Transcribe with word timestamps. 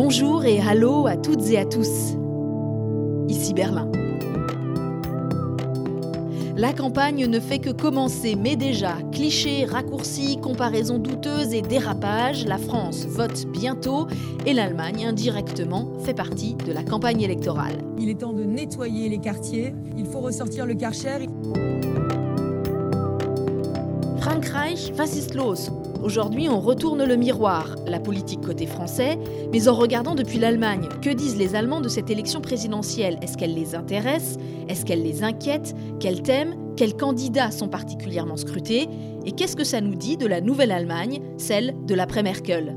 Bonjour 0.00 0.44
et 0.44 0.60
hallo 0.60 1.08
à 1.08 1.16
toutes 1.16 1.50
et 1.50 1.58
à 1.58 1.64
tous. 1.64 2.14
Ici 3.26 3.52
Berlin. 3.52 3.90
La 6.56 6.72
campagne 6.72 7.26
ne 7.26 7.40
fait 7.40 7.58
que 7.58 7.70
commencer, 7.70 8.36
mais 8.36 8.54
déjà, 8.54 8.92
clichés, 9.10 9.64
raccourcis, 9.64 10.38
comparaisons 10.40 10.98
douteuses 10.98 11.52
et 11.52 11.62
dérapages, 11.62 12.46
la 12.46 12.58
France 12.58 13.06
vote 13.06 13.46
bientôt 13.48 14.06
et 14.46 14.52
l'Allemagne, 14.52 15.04
indirectement, 15.04 15.90
fait 16.04 16.14
partie 16.14 16.54
de 16.54 16.70
la 16.70 16.84
campagne 16.84 17.22
électorale. 17.22 17.78
Il 17.98 18.08
est 18.08 18.20
temps 18.20 18.32
de 18.32 18.44
nettoyer 18.44 19.08
les 19.08 19.18
quartiers, 19.18 19.74
il 19.96 20.06
faut 20.06 20.20
ressortir 20.20 20.64
le 20.64 20.74
Karcher. 20.74 21.26
Frankreich, 24.20 24.92
was 24.96 25.16
ist 25.16 25.34
los 25.34 25.72
Aujourd'hui, 26.02 26.48
on 26.48 26.60
retourne 26.60 27.04
le 27.04 27.16
miroir, 27.16 27.74
la 27.86 27.98
politique 27.98 28.40
côté 28.40 28.66
français, 28.66 29.18
mais 29.52 29.66
en 29.66 29.74
regardant 29.74 30.14
depuis 30.14 30.38
l'Allemagne, 30.38 30.88
que 31.02 31.10
disent 31.10 31.36
les 31.36 31.56
Allemands 31.56 31.80
de 31.80 31.88
cette 31.88 32.08
élection 32.08 32.40
présidentielle? 32.40 33.18
Est-ce 33.20 33.36
qu'elle 33.36 33.54
les 33.54 33.74
intéresse? 33.74 34.36
Est-ce 34.68 34.84
qu'elle 34.84 35.02
les 35.02 35.24
inquiète? 35.24 35.74
Quels 35.98 36.22
thèmes? 36.22 36.54
Quels 36.76 36.96
candidats 36.96 37.50
sont 37.50 37.68
particulièrement 37.68 38.36
scrutés? 38.36 38.86
Et 39.26 39.32
qu'est-ce 39.32 39.56
que 39.56 39.64
ça 39.64 39.80
nous 39.80 39.96
dit 39.96 40.16
de 40.16 40.26
la 40.26 40.40
nouvelle 40.40 40.70
Allemagne, 40.70 41.20
celle 41.36 41.74
de 41.84 41.94
l'après-Merkel 41.96 42.76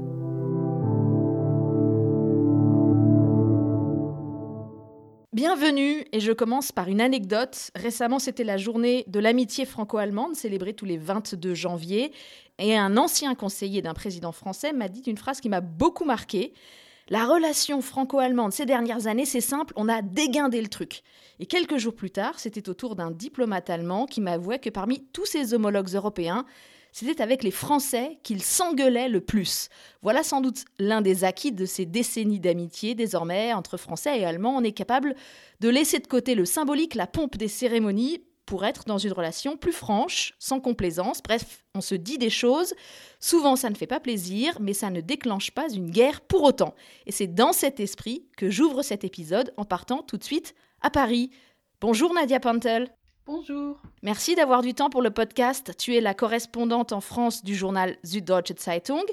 Bienvenue 5.33 6.03
et 6.11 6.19
je 6.19 6.33
commence 6.33 6.73
par 6.73 6.89
une 6.89 6.99
anecdote. 6.99 7.71
Récemment, 7.73 8.19
c'était 8.19 8.43
la 8.43 8.57
journée 8.57 9.05
de 9.07 9.17
l'amitié 9.17 9.65
franco-allemande 9.65 10.35
célébrée 10.35 10.73
tous 10.73 10.85
les 10.85 10.97
22 10.97 11.53
janvier 11.53 12.11
et 12.61 12.77
un 12.77 12.95
ancien 12.95 13.35
conseiller 13.35 13.81
d'un 13.81 13.93
président 13.93 14.31
français 14.31 14.71
m'a 14.71 14.87
dit 14.87 15.01
une 15.01 15.17
phrase 15.17 15.41
qui 15.41 15.49
m'a 15.49 15.61
beaucoup 15.61 16.05
marqué. 16.05 16.53
La 17.09 17.25
relation 17.25 17.81
franco-allemande 17.81 18.53
ces 18.53 18.65
dernières 18.65 19.07
années, 19.07 19.25
c'est 19.25 19.41
simple, 19.41 19.73
on 19.75 19.89
a 19.89 20.01
déguindé 20.01 20.61
le 20.61 20.67
truc. 20.69 21.01
Et 21.39 21.47
quelques 21.47 21.77
jours 21.77 21.95
plus 21.95 22.11
tard, 22.11 22.39
c'était 22.39 22.69
au 22.69 22.73
tour 22.73 22.95
d'un 22.95 23.11
diplomate 23.11 23.69
allemand 23.69 24.05
qui 24.05 24.21
m'avouait 24.21 24.59
que 24.59 24.69
parmi 24.69 25.03
tous 25.11 25.25
ses 25.25 25.53
homologues 25.53 25.93
européens, 25.93 26.45
c'était 26.91 27.21
avec 27.21 27.43
les 27.43 27.51
Français 27.51 28.19
qu'il 28.21 28.43
s'engueulait 28.43 29.09
le 29.09 29.21
plus. 29.21 29.69
Voilà 30.01 30.23
sans 30.23 30.41
doute 30.41 30.65
l'un 30.77 31.01
des 31.01 31.23
acquis 31.23 31.51
de 31.51 31.65
ces 31.65 31.85
décennies 31.85 32.39
d'amitié. 32.39 32.95
Désormais, 32.95 33.53
entre 33.53 33.77
Français 33.77 34.19
et 34.19 34.25
Allemands, 34.25 34.55
on 34.57 34.63
est 34.63 34.73
capable 34.73 35.15
de 35.61 35.69
laisser 35.69 35.99
de 35.99 36.07
côté 36.07 36.35
le 36.35 36.45
symbolique, 36.45 36.95
la 36.95 37.07
pompe 37.07 37.37
des 37.37 37.47
cérémonies, 37.47 38.21
pour 38.45 38.65
être 38.65 38.85
dans 38.85 38.97
une 38.97 39.13
relation 39.13 39.57
plus 39.57 39.71
franche, 39.71 40.33
sans 40.39 40.59
complaisance. 40.59 41.21
Bref, 41.23 41.63
on 41.75 41.81
se 41.81 41.95
dit 41.95 42.17
des 42.17 42.29
choses. 42.29 42.73
Souvent, 43.19 43.55
ça 43.55 43.69
ne 43.69 43.75
fait 43.75 43.87
pas 43.87 43.99
plaisir, 43.99 44.57
mais 44.59 44.73
ça 44.73 44.89
ne 44.89 45.01
déclenche 45.01 45.51
pas 45.51 45.71
une 45.71 45.89
guerre 45.89 46.21
pour 46.21 46.43
autant. 46.43 46.75
Et 47.05 47.11
c'est 47.11 47.27
dans 47.27 47.53
cet 47.53 47.79
esprit 47.79 48.27
que 48.37 48.49
j'ouvre 48.49 48.81
cet 48.81 49.03
épisode 49.03 49.53
en 49.57 49.65
partant 49.65 50.03
tout 50.03 50.17
de 50.17 50.23
suite 50.23 50.55
à 50.81 50.89
Paris. 50.89 51.31
Bonjour 51.79 52.13
Nadia 52.13 52.39
Pantel. 52.39 52.91
Bonjour. 53.33 53.77
Merci 54.03 54.35
d'avoir 54.35 54.61
du 54.61 54.73
temps 54.73 54.89
pour 54.89 55.01
le 55.01 55.09
podcast. 55.09 55.73
Tu 55.77 55.95
es 55.95 56.01
la 56.01 56.13
correspondante 56.13 56.91
en 56.91 56.99
France 56.99 57.45
du 57.45 57.55
journal 57.55 57.95
Süddeutsche 58.03 58.57
Zeitung. 58.57 59.05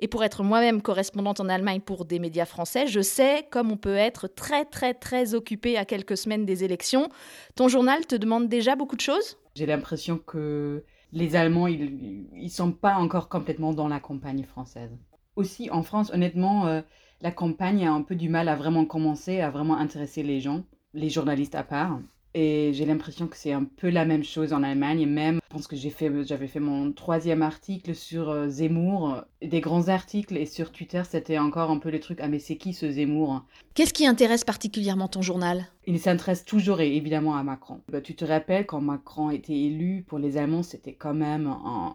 Et 0.00 0.08
pour 0.08 0.24
être 0.24 0.42
moi-même 0.42 0.80
correspondante 0.80 1.38
en 1.38 1.50
Allemagne 1.50 1.82
pour 1.82 2.06
des 2.06 2.18
médias 2.18 2.46
français, 2.46 2.86
je 2.86 3.02
sais 3.02 3.46
comme 3.50 3.70
on 3.70 3.76
peut 3.76 3.94
être 3.94 4.26
très 4.26 4.64
très 4.64 4.94
très 4.94 5.34
occupé 5.34 5.76
à 5.76 5.84
quelques 5.84 6.16
semaines 6.16 6.46
des 6.46 6.64
élections. 6.64 7.10
Ton 7.56 7.68
journal 7.68 8.06
te 8.06 8.14
demande 8.14 8.48
déjà 8.48 8.74
beaucoup 8.74 8.96
de 8.96 9.02
choses? 9.02 9.36
J'ai 9.54 9.66
l'impression 9.66 10.16
que 10.16 10.82
les 11.12 11.36
Allemands, 11.36 11.66
ils 11.66 12.26
ne 12.32 12.48
sont 12.48 12.72
pas 12.72 12.94
encore 12.94 13.28
complètement 13.28 13.74
dans 13.74 13.88
la 13.88 14.00
campagne 14.00 14.44
française. 14.44 14.96
Aussi, 15.36 15.68
en 15.70 15.82
France, 15.82 16.10
honnêtement, 16.14 16.66
euh, 16.68 16.80
la 17.20 17.32
campagne 17.32 17.86
a 17.86 17.92
un 17.92 18.00
peu 18.00 18.14
du 18.14 18.30
mal 18.30 18.48
à 18.48 18.56
vraiment 18.56 18.86
commencer, 18.86 19.42
à 19.42 19.50
vraiment 19.50 19.76
intéresser 19.76 20.22
les 20.22 20.40
gens, 20.40 20.64
les 20.94 21.10
journalistes 21.10 21.54
à 21.54 21.64
part. 21.64 21.98
Et 22.34 22.72
j'ai 22.74 22.84
l'impression 22.84 23.26
que 23.26 23.36
c'est 23.36 23.52
un 23.52 23.64
peu 23.64 23.88
la 23.88 24.04
même 24.04 24.22
chose 24.22 24.52
en 24.52 24.62
Allemagne. 24.62 25.06
Même, 25.06 25.40
je 25.48 25.54
pense 25.54 25.66
que 25.66 25.76
j'ai 25.76 25.90
fait, 25.90 26.10
j'avais 26.24 26.46
fait 26.46 26.60
mon 26.60 26.92
troisième 26.92 27.42
article 27.42 27.94
sur 27.94 28.28
euh, 28.28 28.48
Zemmour, 28.48 29.22
des 29.42 29.60
grands 29.60 29.88
articles, 29.88 30.36
et 30.36 30.46
sur 30.46 30.70
Twitter, 30.70 31.02
c'était 31.08 31.38
encore 31.38 31.70
un 31.70 31.78
peu 31.78 31.90
le 31.90 32.00
truc 32.00 32.18
Ah, 32.20 32.28
mais 32.28 32.38
c'est 32.38 32.56
qui 32.56 32.74
ce 32.74 32.90
Zemmour? 32.90 33.44
Qu'est-ce 33.74 33.94
qui 33.94 34.06
intéresse 34.06 34.44
particulièrement 34.44 35.08
ton 35.08 35.22
journal? 35.22 35.66
Il 35.86 35.98
s'intéresse 35.98 36.44
toujours 36.44 36.80
évidemment 36.80 37.36
à 37.36 37.42
Macron. 37.42 37.80
Bah, 37.90 38.02
tu 38.02 38.14
te 38.14 38.24
rappelles 38.24 38.66
quand 38.66 38.80
Macron 38.80 39.30
était 39.30 39.58
élu 39.58 40.04
pour 40.06 40.18
les 40.18 40.36
Allemands, 40.36 40.62
c'était 40.62 40.92
quand 40.92 41.14
même 41.14 41.46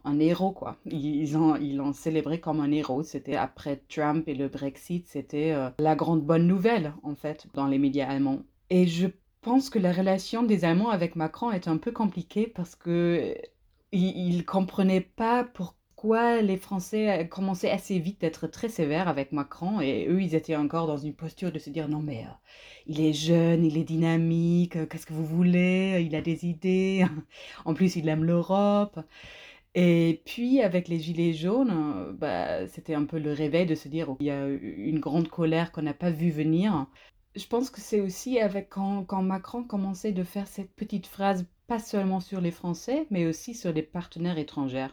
un, 0.04 0.20
héros, 0.20 0.52
quoi. 0.52 0.78
Ils 0.86 1.32
l'ont 1.34 1.56
ils 1.58 1.80
ont 1.80 1.94
célébré 1.94 2.40
comme 2.40 2.60
un 2.60 2.72
héros. 2.72 3.04
C'était 3.04 3.36
après 3.36 3.82
Trump 3.88 4.28
et 4.28 4.34
le 4.34 4.48
Brexit, 4.48 5.06
c'était 5.08 5.52
euh, 5.52 5.70
la 5.78 5.96
grande 5.96 6.24
bonne 6.24 6.48
nouvelle, 6.48 6.94
en 7.04 7.16
fait, 7.16 7.46
dans 7.54 7.68
les 7.68 7.78
médias 7.78 8.10
allemands. 8.10 8.40
Et 8.70 8.88
je 8.88 9.08
pense 9.44 9.70
que 9.70 9.80
la 9.80 9.92
relation 9.92 10.44
des 10.44 10.66
Allemands 10.66 10.90
avec 10.90 11.16
Macron 11.16 11.52
est 11.52 11.68
un 11.68 11.78
peu 11.78 11.92
compliquée 11.92 12.48
parce 12.48 12.76
que 12.76 13.36
ils 13.92 14.38
ne 14.38 14.42
comprenaient 14.44 15.02
pas 15.02 15.44
pourquoi 15.44 16.42
les 16.42 16.58
Français 16.58 17.28
commençaient 17.30 17.70
assez 17.70 18.00
vite 18.00 18.22
d'être 18.22 18.48
très 18.48 18.70
sévères 18.70 19.08
avec 19.08 19.32
Macron 19.32 19.82
et 19.82 20.08
eux, 20.10 20.22
ils 20.22 20.36
étaient 20.36 20.56
encore 20.56 20.88
dans 20.88 20.98
une 20.98 21.14
posture 21.14 21.52
de 21.52 21.60
se 21.60 21.70
dire 21.70 21.88
non 21.88 22.02
mais 22.02 22.24
euh, 22.24 22.34
il 22.88 23.02
est 23.02 23.14
jeune, 23.14 23.64
il 23.66 23.78
est 23.78 23.84
dynamique, 23.84 24.76
euh, 24.78 24.86
qu'est-ce 24.86 25.06
que 25.06 25.14
vous 25.14 25.26
voulez, 25.26 26.04
il 26.06 26.16
a 26.16 26.22
des 26.22 26.46
idées, 26.46 27.06
en 27.66 27.74
plus 27.74 27.96
il 27.96 28.08
aime 28.10 28.24
l'Europe. 28.26 29.00
Et 29.76 30.22
puis 30.26 30.62
avec 30.62 30.88
les 30.88 31.00
Gilets 31.00 31.34
jaunes, 31.34 31.72
euh, 31.72 32.14
bah, 32.14 32.68
c'était 32.68 32.94
un 32.96 33.06
peu 33.06 33.20
le 33.20 33.34
réveil 33.34 33.66
de 33.66 33.76
se 33.76 33.88
dire 33.88 34.08
qu'il 34.18 34.28
y 34.28 34.32
a 34.32 34.48
une 34.48 35.00
grande 35.00 35.30
colère 35.30 35.72
qu'on 35.72 35.82
n'a 35.84 35.94
pas 35.96 36.12
vu 36.12 36.30
venir 36.32 36.88
je 37.36 37.48
pense 37.48 37.70
que 37.70 37.82
c'est 37.82 38.02
aussi 38.02 38.40
avec 38.40 38.70
quand, 38.70 39.22
Macron 39.22 39.64
commençait 39.64 40.12
de 40.12 40.24
faire 40.24 40.48
cette 40.48 40.74
petite 40.76 41.08
phrase, 41.08 41.46
pas 41.68 41.80
seulement 41.80 42.20
sur 42.20 42.42
les 42.42 42.52
Français, 42.52 43.08
mais 43.10 43.26
aussi 43.26 43.54
sur 43.56 43.74
les 43.74 43.82
partenaires 43.82 44.38
étrangers. 44.38 44.88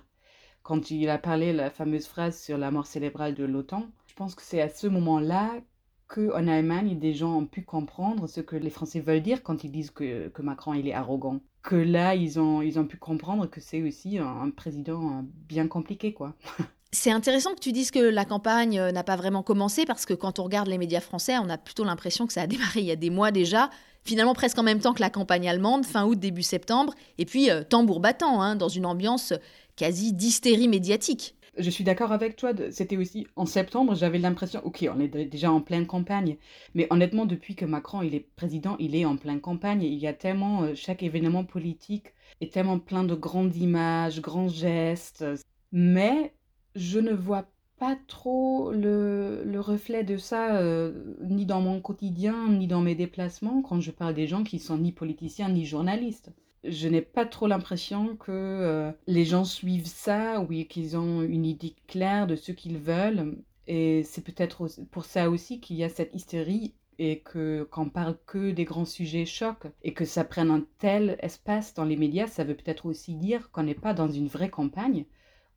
Quand 0.62 0.90
il 0.90 1.08
a 1.08 1.18
parlé 1.18 1.52
la 1.52 1.70
fameuse 1.70 2.06
phrase 2.06 2.40
sur 2.40 2.58
la 2.58 2.70
mort 2.70 2.86
cérébrale 2.86 3.34
de 3.34 3.44
l'OTAN, 3.44 3.86
je 4.06 4.14
pense 4.14 4.34
que 4.34 4.42
c'est 4.42 4.60
à 4.60 4.68
ce 4.68 4.86
moment-là 4.86 5.60
qu'en 6.08 6.46
Allemagne, 6.48 6.98
des 6.98 7.14
gens 7.14 7.38
ont 7.38 7.46
pu 7.46 7.62
comprendre 7.62 8.26
ce 8.26 8.40
que 8.40 8.56
les 8.56 8.70
Français 8.70 9.00
veulent 9.00 9.22
dire 9.22 9.42
quand 9.42 9.64
ils 9.64 9.70
disent 9.72 9.90
que, 9.90 10.28
que 10.28 10.42
Macron 10.42 10.74
il 10.74 10.88
est 10.88 10.92
arrogant. 10.92 11.40
Que 11.62 11.76
là, 11.76 12.14
ils 12.14 12.40
ont, 12.40 12.62
ils 12.62 12.78
ont 12.78 12.86
pu 12.86 12.96
comprendre 12.96 13.46
que 13.46 13.60
c'est 13.60 13.82
aussi 13.82 14.18
un, 14.18 14.26
un 14.26 14.50
président 14.50 15.24
bien 15.48 15.68
compliqué, 15.68 16.14
quoi. 16.14 16.34
C'est 16.92 17.12
intéressant 17.12 17.54
que 17.54 17.60
tu 17.60 17.70
dises 17.70 17.92
que 17.92 18.00
la 18.00 18.24
campagne 18.24 18.78
euh, 18.78 18.90
n'a 18.90 19.04
pas 19.04 19.14
vraiment 19.14 19.44
commencé 19.44 19.84
parce 19.84 20.06
que 20.06 20.14
quand 20.14 20.40
on 20.40 20.42
regarde 20.42 20.66
les 20.66 20.78
médias 20.78 21.00
français, 21.00 21.38
on 21.38 21.48
a 21.48 21.56
plutôt 21.56 21.84
l'impression 21.84 22.26
que 22.26 22.32
ça 22.32 22.42
a 22.42 22.46
démarré 22.48 22.80
il 22.80 22.86
y 22.86 22.90
a 22.90 22.96
des 22.96 23.10
mois 23.10 23.30
déjà, 23.30 23.70
finalement 24.02 24.34
presque 24.34 24.58
en 24.58 24.64
même 24.64 24.80
temps 24.80 24.92
que 24.92 25.00
la 25.00 25.10
campagne 25.10 25.48
allemande, 25.48 25.86
fin 25.86 26.04
août, 26.04 26.18
début 26.18 26.42
septembre, 26.42 26.94
et 27.18 27.26
puis 27.26 27.48
euh, 27.48 27.62
tambour 27.62 28.00
battant, 28.00 28.42
hein, 28.42 28.56
dans 28.56 28.68
une 28.68 28.86
ambiance 28.86 29.32
quasi 29.76 30.12
d'hystérie 30.12 30.66
médiatique. 30.66 31.36
Je 31.58 31.70
suis 31.70 31.84
d'accord 31.84 32.10
avec 32.10 32.36
toi, 32.36 32.52
c'était 32.70 32.96
aussi 32.96 33.26
en 33.36 33.46
septembre, 33.46 33.94
j'avais 33.94 34.18
l'impression, 34.18 34.60
ok, 34.64 34.88
on 34.92 35.00
est 35.00 35.08
déjà 35.08 35.52
en 35.52 35.60
pleine 35.60 35.86
campagne, 35.86 36.38
mais 36.74 36.88
honnêtement, 36.90 37.26
depuis 37.26 37.54
que 37.54 37.64
Macron 37.64 38.02
il 38.02 38.14
est 38.14 38.26
président, 38.34 38.76
il 38.80 38.96
est 38.96 39.04
en 39.04 39.16
pleine 39.16 39.40
campagne, 39.40 39.82
il 39.82 39.98
y 39.98 40.06
a 40.08 40.12
tellement, 40.12 40.62
euh, 40.62 40.74
chaque 40.74 41.02
événement 41.04 41.44
politique 41.44 42.06
est 42.40 42.52
tellement 42.52 42.78
plein 42.78 43.04
de 43.04 43.14
grandes 43.14 43.54
images, 43.56 44.20
grands 44.20 44.48
gestes, 44.48 45.24
mais 45.72 46.32
je 46.74 46.98
ne 46.98 47.12
vois 47.12 47.46
pas 47.78 47.96
trop 48.06 48.72
le, 48.72 49.42
le 49.44 49.60
reflet 49.60 50.04
de 50.04 50.18
ça, 50.18 50.56
euh, 50.58 51.14
ni 51.22 51.46
dans 51.46 51.60
mon 51.62 51.80
quotidien, 51.80 52.48
ni 52.50 52.66
dans 52.66 52.82
mes 52.82 52.94
déplacements, 52.94 53.62
quand 53.62 53.80
je 53.80 53.90
parle 53.90 54.14
des 54.14 54.26
gens 54.26 54.44
qui 54.44 54.58
sont 54.58 54.78
ni 54.78 54.92
politiciens 54.92 55.48
ni 55.48 55.64
journalistes. 55.64 56.30
Je 56.62 56.88
n'ai 56.88 57.00
pas 57.00 57.24
trop 57.24 57.46
l'impression 57.46 58.16
que 58.16 58.30
euh, 58.30 58.92
les 59.06 59.24
gens 59.24 59.44
suivent 59.44 59.86
ça 59.86 60.40
ou 60.40 60.48
qu'ils 60.64 60.96
ont 60.98 61.22
une 61.22 61.46
idée 61.46 61.74
claire 61.86 62.26
de 62.26 62.36
ce 62.36 62.52
qu'ils 62.52 62.78
veulent. 62.78 63.38
Et 63.66 64.02
c'est 64.02 64.22
peut-être 64.24 64.68
pour 64.90 65.06
ça 65.06 65.30
aussi 65.30 65.60
qu'il 65.60 65.76
y 65.76 65.84
a 65.84 65.88
cette 65.88 66.14
hystérie 66.14 66.74
et 66.98 67.20
que 67.20 67.66
qu'on 67.70 67.88
parle 67.88 68.18
que 68.26 68.50
des 68.50 68.64
grands 68.64 68.84
sujets 68.84 69.24
chocs 69.24 69.66
et 69.82 69.94
que 69.94 70.04
ça 70.04 70.22
prenne 70.22 70.50
un 70.50 70.66
tel 70.78 71.16
espace 71.20 71.72
dans 71.72 71.84
les 71.84 71.96
médias, 71.96 72.26
ça 72.26 72.44
veut 72.44 72.54
peut-être 72.54 72.84
aussi 72.84 73.14
dire 73.14 73.50
qu'on 73.50 73.62
n'est 73.62 73.74
pas 73.74 73.94
dans 73.94 74.10
une 74.10 74.28
vraie 74.28 74.50
campagne, 74.50 75.06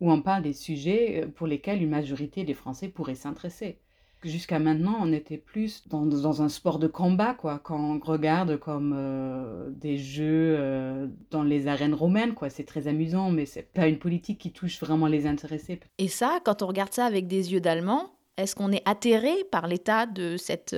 où 0.04 0.12
on 0.12 0.22
parle 0.22 0.44
des 0.44 0.54
sujets 0.54 1.24
euh, 1.24 1.28
pour 1.28 1.48
lesquels 1.48 1.82
une 1.82 1.90
majorité 1.90 2.44
des 2.44 2.54
Français 2.54 2.90
pourraient 2.90 3.16
s'intéresser. 3.16 3.80
Jusqu'à 4.22 4.60
maintenant, 4.60 4.98
on 5.00 5.14
était 5.14 5.38
plus 5.38 5.88
dans, 5.88 6.42
un 6.42 6.50
sport 6.50 6.78
de 6.78 6.88
combat, 6.88 7.34
quoi, 7.34 7.60
quand 7.60 7.80
on 7.80 8.00
regarde 8.00 8.58
comme 8.58 8.94
euh, 8.96 9.70
des 9.70 9.98
jeux 9.98 10.56
euh, 10.60 11.08
dans 11.32 11.44
les 11.44 11.68
arènes 11.68 11.94
romaines, 11.94 12.34
quoi. 12.34 12.50
C'est 12.50 12.64
très 12.64 12.88
amusant, 12.88 13.32
mais 13.32 13.46
c'est 13.46 13.74
pas 13.74 13.88
une 13.88 13.98
politique 13.98 14.40
qui 14.40 14.52
touche 14.52 14.80
vraiment 14.80 15.08
les 15.08 15.26
intéressés. 15.26 15.80
Et 15.98 16.08
ça, 16.10 16.40
quand 16.44 16.62
on 16.62 16.68
regarde 16.68 16.94
ça 16.94 17.06
avec 17.06 17.28
des 17.28 17.52
yeux 17.52 17.62
d'Allemand, 17.62 18.12
est-ce 18.38 18.56
qu'on 18.56 18.72
est 18.72 18.84
atterré 18.86 19.34
par 19.52 19.68
l'état 19.68 20.06
de 20.06 20.38
cette 20.38 20.76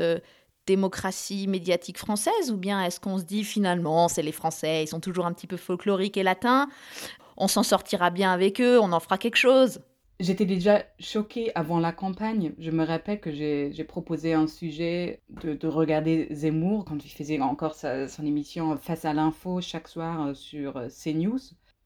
démocratie 0.68 1.48
médiatique 1.48 2.00
française 2.00 2.52
ou 2.52 2.58
bien 2.58 2.84
est-ce 2.84 3.00
qu'on 3.00 3.20
se 3.20 3.24
dit 3.24 3.44
finalement 3.44 4.08
c'est 4.08 4.24
les 4.24 4.32
Français, 4.32 4.84
ils 4.84 4.88
sont 4.88 5.00
toujours 5.00 5.28
un 5.28 5.34
petit 5.34 5.48
peu 5.48 5.58
folkloriques 5.58 6.18
et 6.18 6.24
latins? 6.24 6.68
On 7.38 7.48
s'en 7.48 7.64
sortira 7.64 8.10
bien 8.10 8.32
avec 8.32 8.62
eux, 8.62 8.80
on 8.80 8.92
en 8.92 9.00
fera 9.00 9.18
quelque 9.18 9.38
chose. 9.38 9.82
J'étais 10.22 10.46
déjà 10.46 10.84
choquée 10.98 11.52
avant 11.56 11.80
la 11.80 11.92
campagne. 11.92 12.54
Je 12.58 12.72
me 12.72 12.86
rappelle 12.86 13.20
que 13.20 13.32
j'ai 13.32 13.84
proposé 13.84 14.34
un 14.34 14.48
sujet 14.48 15.22
de, 15.44 15.68
regarder 15.68 16.28
Zemmour 16.32 16.86
quand 16.86 17.04
il 17.04 17.10
faisait 17.10 17.42
encore 17.42 17.76
son 17.76 18.26
émission 18.26 18.78
Face 18.78 19.04
à 19.04 19.14
l'info 19.14 19.60
chaque 19.60 19.90
soir 19.90 20.28
euh, 20.28 20.34
sur 20.34 20.78
euh, 20.78 20.88
CNews. 20.88 21.40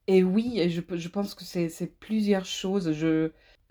Et 0.05 0.23
oui, 0.23 0.69
je, 0.69 0.81
je 0.95 1.07
pense 1.07 1.33
que 1.33 1.43
c'est 1.43 1.99
plusieurs 1.99 2.45
choses. 2.45 2.91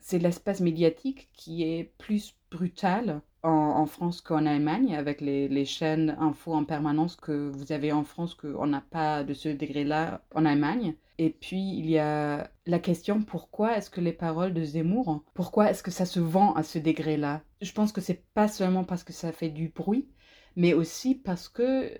C'est 0.00 0.18
l'espace 0.18 0.60
médiatique 0.60 1.28
qui 1.32 1.62
est 1.62 1.92
plus 1.98 2.34
brutal 2.50 3.20
en, 3.42 3.86
France 3.86 4.20
qu'en 4.20 4.46
Allemagne, 4.46 4.94
avec 4.96 5.20
les, 5.20 5.64
chaînes 5.64 6.16
info 6.18 6.54
en 6.54 6.64
permanence 6.64 7.16
que 7.16 7.48
vous 7.48 7.72
avez 7.72 7.92
en 7.92 8.04
France, 8.04 8.34
qu'on 8.34 8.66
n'a 8.66 8.80
pas 8.80 9.24
de 9.24 9.34
ce 9.34 9.48
degré-là 9.48 10.22
en 10.34 10.44
Allemagne. 10.44 10.94
Et 11.18 11.30
puis, 11.30 11.76
il 11.76 11.90
y 11.90 11.98
a 11.98 12.50
la 12.66 12.78
question 12.78 13.22
pourquoi 13.22 13.76
est-ce 13.76 13.90
que 13.90 14.00
les 14.00 14.12
paroles 14.12 14.54
de 14.54 14.62
Zemmour, 14.62 15.24
pourquoi 15.34 15.70
est-ce 15.70 15.82
que 15.82 15.90
ça 15.90 16.06
se 16.06 16.20
vend 16.20 16.54
à 16.54 16.62
ce 16.62 16.78
degré-là? 16.78 17.42
Je 17.60 17.72
pense 17.72 17.92
que 17.92 18.00
c'est 18.00 18.24
pas 18.34 18.46
seulement 18.46 18.84
parce 18.84 19.02
que 19.02 19.12
ça 19.12 19.32
fait 19.32 19.48
du 19.48 19.68
bruit, 19.68 20.08
mais 20.54 20.74
aussi 20.74 21.16
parce 21.16 21.48
que 21.48 21.92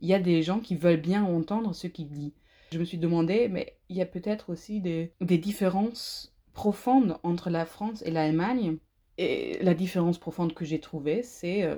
il 0.00 0.08
y 0.08 0.14
a 0.14 0.18
des 0.18 0.42
gens 0.42 0.58
qui 0.58 0.74
veulent 0.74 1.00
bien 1.00 1.22
entendre 1.22 1.74
ce 1.74 1.86
qu'il 1.86 2.08
dit. 2.08 2.34
Je 2.72 2.78
me 2.78 2.84
suis 2.84 2.98
demandé, 2.98 3.48
mais 3.48 3.78
il 3.90 3.96
y 3.96 4.02
a 4.02 4.06
peut-être 4.06 4.50
aussi 4.50 4.80
des, 4.80 5.12
des 5.20 5.38
différences 5.38 6.34
profondes 6.54 7.18
entre 7.22 7.50
la 7.50 7.66
France 7.66 8.02
et 8.04 8.10
l'Allemagne 8.10 8.78
et 9.18 9.58
la 9.62 9.74
différence 9.74 10.18
profonde 10.18 10.54
que 10.54 10.64
j'ai 10.64 10.80
trouvée, 10.80 11.22
c'est 11.22 11.62
euh, 11.62 11.76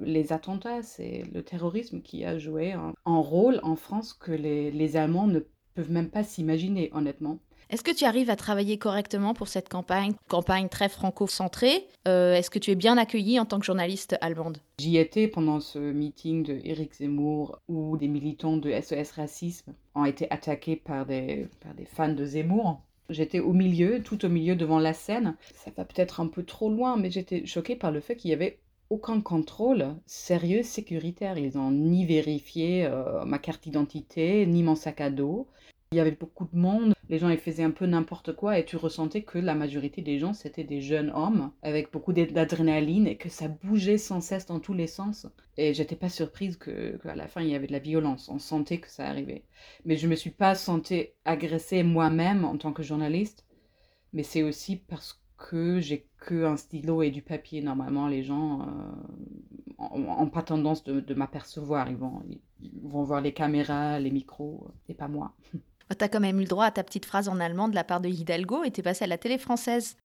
les 0.00 0.32
attentats, 0.32 0.82
c'est 0.82 1.24
le 1.32 1.42
terrorisme 1.42 2.00
qui 2.00 2.24
a 2.24 2.38
joué 2.38 2.72
un, 2.72 2.94
rôle 3.04 3.60
en 3.62 3.76
France 3.76 4.14
que 4.14 4.32
les, 4.32 4.70
les 4.70 4.96
Allemands 4.96 5.26
ne 5.26 5.40
peuvent 5.74 5.90
même 5.90 6.10
pas 6.10 6.24
s'imaginer, 6.24 6.90
honnêtement. 6.92 7.38
Est-ce 7.70 7.84
que 7.84 7.94
tu 7.94 8.04
arrives 8.04 8.30
à 8.30 8.36
travailler 8.36 8.78
correctement 8.78 9.32
pour 9.32 9.46
cette 9.46 9.68
campagne, 9.68 10.14
campagne 10.28 10.68
très 10.68 10.88
franco-centrée 10.88 11.86
euh, 12.08 12.34
Est-ce 12.34 12.50
que 12.50 12.58
tu 12.58 12.72
es 12.72 12.74
bien 12.74 12.98
accueillie 12.98 13.38
en 13.38 13.44
tant 13.44 13.60
que 13.60 13.64
journaliste 13.64 14.16
allemande? 14.20 14.58
J'y 14.78 14.96
étais 14.96 15.28
pendant 15.28 15.60
ce 15.60 15.78
meeting 15.78 16.42
de 16.42 16.60
Eric 16.64 16.94
Zemmour 16.94 17.60
où 17.68 17.96
des 17.96 18.08
militants 18.08 18.56
de 18.56 18.72
SOS 18.72 19.12
Racisme 19.12 19.72
ont 19.94 20.04
été 20.04 20.28
attaqués 20.32 20.74
par 20.74 21.06
des, 21.06 21.46
par 21.60 21.74
des 21.74 21.84
fans 21.84 22.12
de 22.12 22.24
Zemmour. 22.24 22.82
J'étais 23.08 23.38
au 23.38 23.52
milieu, 23.52 24.02
tout 24.02 24.24
au 24.24 24.28
milieu 24.28 24.56
devant 24.56 24.80
la 24.80 24.92
scène. 24.92 25.36
Ça 25.54 25.70
va 25.76 25.84
peut-être 25.84 26.20
un 26.20 26.26
peu 26.26 26.42
trop 26.42 26.70
loin, 26.70 26.96
mais 26.96 27.10
j'étais 27.10 27.46
choquée 27.46 27.76
par 27.76 27.92
le 27.92 28.00
fait 28.00 28.16
qu'il 28.16 28.30
y 28.30 28.34
avait 28.34 28.58
aucun 28.90 29.20
contrôle 29.20 29.94
sérieux 30.06 30.62
sécuritaire. 30.62 31.38
Ils 31.38 31.56
n'ont 31.56 31.70
ni 31.70 32.04
vérifié 32.04 32.86
euh, 32.86 33.24
ma 33.24 33.38
carte 33.38 33.62
d'identité, 33.62 34.46
ni 34.46 34.62
mon 34.62 34.74
sac 34.74 35.00
à 35.00 35.10
dos. 35.10 35.48
Il 35.92 35.96
y 35.96 36.00
avait 36.00 36.12
beaucoup 36.12 36.44
de 36.52 36.56
monde, 36.56 36.94
les 37.08 37.18
gens 37.18 37.30
ils 37.30 37.38
faisaient 37.38 37.64
un 37.64 37.72
peu 37.72 37.84
n'importe 37.84 38.36
quoi 38.36 38.56
et 38.56 38.64
tu 38.64 38.76
ressentais 38.76 39.22
que 39.22 39.38
la 39.38 39.56
majorité 39.56 40.02
des 40.02 40.20
gens 40.20 40.32
c'était 40.32 40.62
des 40.62 40.80
jeunes 40.80 41.10
hommes 41.10 41.50
avec 41.62 41.92
beaucoup 41.92 42.12
d'adrénaline 42.12 43.08
et 43.08 43.16
que 43.16 43.28
ça 43.28 43.48
bougeait 43.48 43.98
sans 43.98 44.20
cesse 44.20 44.46
dans 44.46 44.60
tous 44.60 44.74
les 44.74 44.86
sens. 44.86 45.26
Et 45.56 45.74
j'étais 45.74 45.96
pas 45.96 46.08
surprise 46.08 46.56
que 46.56 46.96
qu'à 46.98 47.16
la 47.16 47.26
fin 47.26 47.42
il 47.42 47.48
y 47.48 47.56
avait 47.56 47.66
de 47.66 47.72
la 47.72 47.80
violence, 47.80 48.28
on 48.28 48.38
sentait 48.38 48.78
que 48.78 48.88
ça 48.88 49.08
arrivait. 49.08 49.42
Mais 49.84 49.96
je 49.96 50.06
me 50.06 50.14
suis 50.14 50.30
pas 50.30 50.54
sentie 50.54 51.08
agressée 51.24 51.82
moi-même 51.82 52.44
en 52.44 52.56
tant 52.56 52.72
que 52.72 52.84
journaliste, 52.84 53.44
mais 54.12 54.22
c'est 54.22 54.44
aussi 54.44 54.76
parce 54.76 55.19
que 55.40 55.80
j'ai 55.80 56.06
que 56.18 56.44
un 56.44 56.56
stylo 56.56 57.02
et 57.02 57.10
du 57.10 57.22
papier. 57.22 57.62
Normalement, 57.62 58.06
les 58.06 58.22
gens 58.22 58.58
n'ont 59.78 60.22
euh, 60.22 60.26
pas 60.26 60.42
tendance 60.42 60.84
de, 60.84 61.14
m'apercevoir. 61.14 61.90
Ils 61.90 61.96
vont, 61.96 62.22
ils 62.60 62.70
vont 62.82 63.02
voir 63.02 63.20
les 63.20 63.32
caméras, 63.32 63.98
les 63.98 64.10
micros, 64.10 64.68
et 64.88 64.94
pas 64.94 65.08
moi. 65.08 65.32
Oh, 65.92 65.96
tu 65.98 66.04
as 66.04 66.08
quand 66.08 66.20
même 66.20 66.38
eu 66.38 66.42
le 66.42 66.48
droit 66.48 66.66
à 66.66 66.70
ta 66.70 66.84
petite 66.84 67.04
phrase 67.04 67.28
en 67.28 67.40
allemand 67.40 67.66
de 67.66 67.74
la 67.74 67.82
part 67.82 68.00
de 68.00 68.08
Hidalgo 68.08 68.62
et 68.62 68.70
tu 68.70 68.78
es 68.78 68.82
passé 68.84 69.02
à 69.04 69.08
la 69.08 69.18
télé 69.18 69.38
française. 69.38 69.96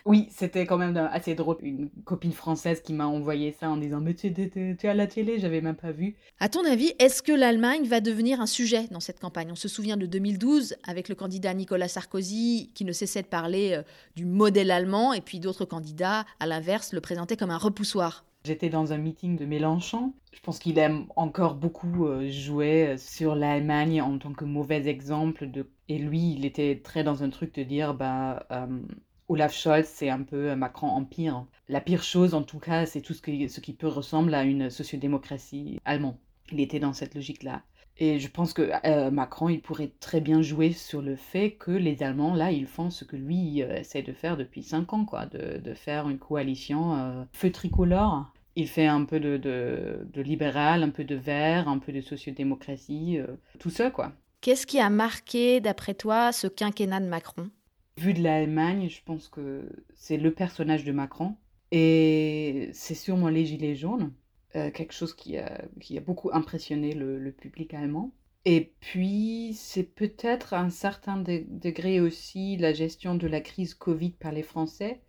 Oui, 0.04 0.28
c'était 0.30 0.66
quand 0.66 0.76
même 0.76 0.96
assez 0.96 1.34
drôle. 1.34 1.56
Une 1.62 1.88
copine 2.04 2.32
française 2.32 2.82
qui 2.82 2.92
m'a 2.92 3.06
envoyé 3.06 3.56
ça 3.58 3.70
en 3.70 3.76
disant 3.76 4.00
Mais 4.00 4.14
tu 4.14 4.26
es, 4.26 4.86
à 4.86 4.94
la 4.94 5.06
télé, 5.06 5.38
j'avais 5.38 5.60
même 5.60 5.76
pas 5.76 5.92
vu. 5.92 6.16
À 6.40 6.48
ton 6.48 6.64
avis, 6.64 6.92
est-ce 6.98 7.22
que 7.22 7.32
l'Allemagne 7.32 7.86
va 7.86 8.00
devenir 8.00 8.40
un 8.40 8.46
sujet 8.46 8.88
dans 8.90 9.00
cette 9.00 9.20
campagne? 9.20 9.50
On 9.52 9.56
se 9.56 9.68
souvient 9.68 9.96
de 9.96 10.06
2012 10.06 10.76
avec 10.86 11.08
le 11.08 11.14
candidat 11.14 11.54
Nicolas 11.54 11.88
Sarkozy 11.88 12.70
qui 12.74 12.84
ne 12.84 12.92
cessait 12.92 13.22
de 13.22 13.28
parler 13.28 13.74
euh, 13.74 13.82
du 14.16 14.26
modèle 14.26 14.70
allemand 14.70 15.12
et 15.12 15.20
puis 15.20 15.38
d'autres 15.38 15.64
candidats, 15.64 16.24
à 16.38 16.46
l'inverse, 16.46 16.92
le 16.92 17.00
présentaient 17.00 17.36
comme 17.36 17.50
un 17.50 17.58
repoussoir. 17.58 18.24
J'étais 18.44 18.70
dans 18.70 18.92
un 18.92 18.98
meeting 18.98 19.36
de 19.36 19.44
Mélenchon. 19.44 20.14
Je 20.32 20.40
pense 20.40 20.58
qu'il 20.58 20.78
aime 20.78 21.06
encore 21.14 21.54
beaucoup 21.54 22.06
euh, 22.06 22.30
jouer 22.30 22.88
euh, 22.88 22.96
sur 22.96 23.34
l'Allemagne 23.34 24.00
en 24.00 24.18
tant 24.18 24.32
que 24.32 24.46
mauvais 24.46 24.88
exemple. 24.88 25.50
Et 25.88 25.98
lui, 25.98 26.32
il 26.32 26.46
était 26.46 26.80
très 26.82 27.04
dans 27.04 27.22
un 27.22 27.28
truc 27.28 27.54
de 27.54 27.62
dire, 27.62 27.92
bah, 27.92 28.46
euh, 28.50 28.80
Olaf 29.28 29.52
Scholz, 29.54 29.86
c'est 29.86 30.08
un 30.08 30.22
peu 30.22 30.54
Macron 30.54 30.88
empire. 30.88 31.44
La 31.68 31.82
pire 31.82 32.02
chose, 32.02 32.32
en 32.32 32.42
tout 32.42 32.58
cas, 32.58 32.86
c'est 32.86 33.02
tout 33.02 33.12
ce 33.12 33.20
qui, 33.20 33.48
ce 33.50 33.60
qui 33.60 33.74
peut 33.74 33.88
ressembler 33.88 34.34
à 34.34 34.44
une 34.44 34.70
sociodémocratie 34.70 35.78
allemande. 35.84 36.16
Il 36.50 36.60
était 36.60 36.80
dans 36.80 36.94
cette 36.94 37.14
logique-là. 37.14 37.62
Et 38.02 38.18
je 38.18 38.28
pense 38.28 38.54
que 38.54 38.70
euh, 38.86 39.10
Macron, 39.10 39.50
il 39.50 39.60
pourrait 39.60 39.92
très 40.00 40.22
bien 40.22 40.40
jouer 40.40 40.72
sur 40.72 41.02
le 41.02 41.16
fait 41.16 41.52
que 41.52 41.70
les 41.70 42.02
Allemands, 42.02 42.34
là, 42.34 42.50
ils 42.50 42.66
font 42.66 42.88
ce 42.88 43.04
que 43.04 43.14
lui 43.14 43.62
euh, 43.62 43.76
essaie 43.76 44.00
de 44.00 44.14
faire 44.14 44.38
depuis 44.38 44.62
cinq 44.62 44.94
ans, 44.94 45.04
quoi, 45.04 45.26
de, 45.26 45.58
de 45.58 45.74
faire 45.74 46.08
une 46.08 46.18
coalition 46.18 46.94
euh, 46.96 47.24
feu 47.32 47.52
tricolore. 47.52 48.32
Il 48.56 48.68
fait 48.68 48.86
un 48.86 49.04
peu 49.04 49.20
de, 49.20 49.36
de, 49.36 50.08
de, 50.10 50.22
libéral, 50.22 50.82
un 50.82 50.88
peu 50.88 51.04
de 51.04 51.14
vert, 51.14 51.68
un 51.68 51.78
peu 51.78 51.92
de 51.92 52.00
sociodémocratie, 52.00 53.18
tout 53.58 53.70
ça, 53.70 53.90
quoi. 53.90 54.12
Qu'est-ce 54.40 54.66
qui 54.66 54.80
a 54.80 54.90
marqué, 54.90 55.60
d'après 55.60 55.94
toi, 55.94 56.32
ce 56.32 56.46
quinquennat 56.46 57.00
de 57.00 57.06
Macron? 57.06 57.50
Vu 57.98 58.14
de 58.14 58.22
l'Allemagne, 58.22 58.88
je 58.88 59.02
pense 59.04 59.28
que 59.28 59.68
c'est 59.94 60.16
le 60.16 60.32
personnage 60.32 60.84
de 60.84 60.92
Macron. 60.92 61.36
Et 61.70 62.70
c'est 62.72 62.94
sûrement 62.94 63.28
les 63.28 63.46
Gilets 63.46 63.76
jaunes. 63.76 64.12
Euh, 64.56 64.72
quelque 64.72 64.92
chose 64.92 65.14
qui 65.14 65.36
a, 65.36 65.62
qui 65.80 65.96
a 65.96 66.00
beaucoup 66.00 66.30
impressionné 66.32 66.92
le, 66.92 67.30
public 67.30 67.72
allemand. 67.72 68.10
Et 68.44 68.72
puis, 68.80 69.54
c'est 69.54 69.84
peut-être 69.84 70.54
à 70.54 70.60
un 70.60 70.70
certain 70.70 71.18
degré 71.18 72.00
aussi 72.00 72.56
la 72.56 72.72
gestion 72.72 73.14
de 73.14 73.28
la 73.28 73.40
crise 73.40 73.74
Covid 73.74 74.10
par 74.10 74.32
les 74.32 74.42
Français, 74.42 75.02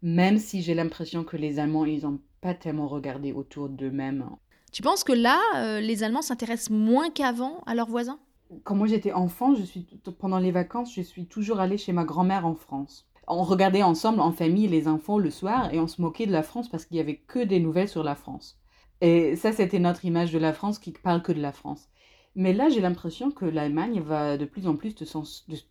même 0.00 0.38
si 0.38 0.62
j'ai 0.62 0.72
l'impression 0.72 1.24
que 1.24 1.36
les 1.36 1.58
Allemands, 1.58 1.84
ils 1.84 2.04
n'ont 2.04 2.20
pas 2.40 2.54
tellement 2.54 2.88
regardé 2.88 3.32
autour 3.32 3.68
d'eux-mêmes. 3.68 4.30
Tu 4.72 4.80
penses 4.80 5.04
que 5.04 5.12
là, 5.12 5.42
euh, 5.56 5.80
les 5.80 6.02
Allemands 6.02 6.22
s'intéressent 6.22 6.70
moins 6.70 7.10
qu'avant 7.10 7.60
à 7.66 7.74
leurs 7.74 7.90
voisins? 7.90 8.18
Quand 8.62 8.76
moi 8.76 8.86
j'étais 8.86 9.12
enfant, 9.12 9.54
je 9.54 9.62
suis, 9.62 9.86
pendant 10.18 10.38
les 10.38 10.52
vacances, 10.52 10.94
je 10.94 11.02
suis 11.02 11.26
toujours 11.26 11.60
allée 11.60 11.76
chez 11.76 11.92
ma 11.92 12.04
grand-mère 12.04 12.46
en 12.46 12.54
France 12.54 13.06
on 13.26 13.42
regardait 13.42 13.82
ensemble 13.82 14.20
en 14.20 14.32
famille 14.32 14.68
les 14.68 14.86
infos 14.86 15.18
le 15.18 15.30
soir 15.30 15.72
et 15.72 15.80
on 15.80 15.86
se 15.86 16.00
moquait 16.00 16.26
de 16.26 16.32
la 16.32 16.42
France 16.42 16.68
parce 16.68 16.84
qu'il 16.84 16.96
y 16.96 17.00
avait 17.00 17.16
que 17.16 17.38
des 17.38 17.60
nouvelles 17.60 17.88
sur 17.88 18.02
la 18.02 18.14
France. 18.14 18.58
Et 19.00 19.36
ça, 19.36 19.52
c'était 19.52 19.78
notre 19.78 20.04
image 20.04 20.32
de 20.32 20.38
la 20.38 20.52
France 20.52 20.78
qui 20.78 20.92
parle 20.92 21.22
que 21.22 21.32
de 21.32 21.40
la 21.40 21.52
France. 21.52 21.88
Mais 22.36 22.52
là, 22.52 22.68
j'ai 22.68 22.80
l'impression 22.80 23.30
que 23.30 23.44
l'Allemagne 23.44 24.00
va 24.00 24.36
de 24.36 24.44
plus 24.44 24.66
en 24.66 24.76
plus 24.76 24.94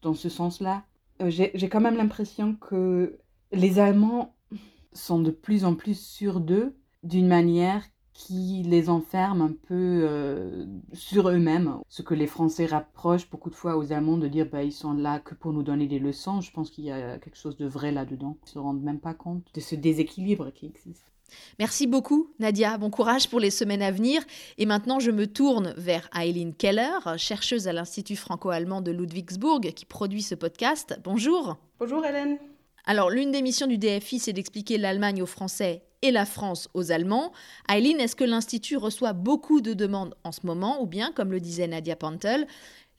dans 0.02 0.14
ce 0.14 0.30
sens-là. 0.30 0.84
Euh, 1.22 1.30
j'ai 1.30 1.70
quand 1.70 1.82
même 1.82 1.98
l'impression 1.98 2.56
que 2.56 3.20
les 3.52 3.80
Allemands 3.80 4.36
sont 4.94 5.20
de 5.20 5.32
plus 5.32 5.66
en 5.66 5.76
plus 5.76 6.00
sûrs 6.00 6.40
d'eux 6.40 6.76
d'une 7.04 7.28
manière 7.28 7.84
qui 8.14 8.64
les 8.64 8.90
enferme 8.90 9.42
un 9.42 9.54
peu 9.68 10.02
euh, 10.04 10.66
sur 10.94 11.30
eux-mêmes. 11.30 11.78
Ce 11.90 12.02
que 12.02 12.14
les 12.14 12.28
Français 12.28 12.66
rapprochent 12.66 13.30
beaucoup 13.30 13.50
de 13.50 13.56
fois 13.56 13.78
aux 13.78 13.92
Allemands 13.92 14.18
de 14.18 14.28
dire 14.28 14.48
bah, 14.52 14.64
ils 14.64 14.72
sont 14.72 14.94
là 14.94 15.20
que 15.20 15.34
pour 15.34 15.54
nous 15.54 15.64
donner 15.64 15.88
des 15.88 16.00
leçons. 16.00 16.42
Je 16.42 16.52
pense 16.52 16.70
qu'il 16.70 16.86
y 16.86 16.92
a 16.92 17.18
quelque 17.18 17.38
chose 17.38 17.58
de 17.58 17.66
vrai 17.66 17.92
là-dedans. 17.92 18.38
Ils 18.42 18.50
ne 18.50 18.52
se 18.52 18.60
rendent 18.60 18.84
même 18.84 19.00
pas 19.00 19.14
compte 19.14 19.44
de 19.54 19.60
ce 19.60 19.76
déséquilibre 19.76 20.52
qui 20.54 20.66
existe. 20.68 21.04
Merci 21.58 21.88
beaucoup, 21.88 22.30
Nadia. 22.40 22.78
Bon 22.78 22.92
courage 22.92 23.30
pour 23.30 23.40
les 23.40 23.50
semaines 23.50 23.82
à 23.82 23.92
venir. 23.92 24.24
Et 24.60 24.66
maintenant, 24.66 25.00
je 25.00 25.10
me 25.10 25.26
tourne 25.26 25.74
vers 25.78 26.08
Eileen 26.16 26.54
Keller, 26.54 27.00
chercheuse 27.18 27.68
à 27.68 27.74
l'Institut 27.74 28.16
franco-allemand 28.16 28.82
de 28.82 28.92
Ludwigsburg, 28.92 29.74
qui 29.74 29.86
produit 29.86 30.22
ce 30.22 30.36
podcast. 30.36 31.00
Bonjour. 31.04 31.58
Bonjour, 31.80 32.06
Hélène. 32.06 32.38
Alors, 32.86 33.10
l'une 33.10 33.32
des 33.32 33.42
missions 33.42 33.68
du 33.68 33.78
DFI, 33.78 34.20
c'est 34.20 34.34
d'expliquer 34.34 34.78
l'Allemagne 34.78 35.24
aux 35.24 35.28
Français 35.28 35.84
et 36.04 36.12
la 36.12 36.26
France 36.26 36.70
aux 36.76 36.92
Allemands. 36.92 37.32
Eileen, 37.68 38.00
est-ce 38.00 38.16
que 38.16 38.24
l'Institut 38.24 38.78
reçoit 38.78 39.14
beaucoup 39.14 39.62
de 39.62 39.74
demandes 39.74 40.14
en 40.24 40.32
ce 40.32 40.46
moment 40.46 40.82
ou 40.84 40.86
bien, 40.86 41.12
comme 41.12 41.32
le 41.32 41.40
disait 41.40 41.68
Nadia 41.68 41.96
Pantel, 41.96 42.46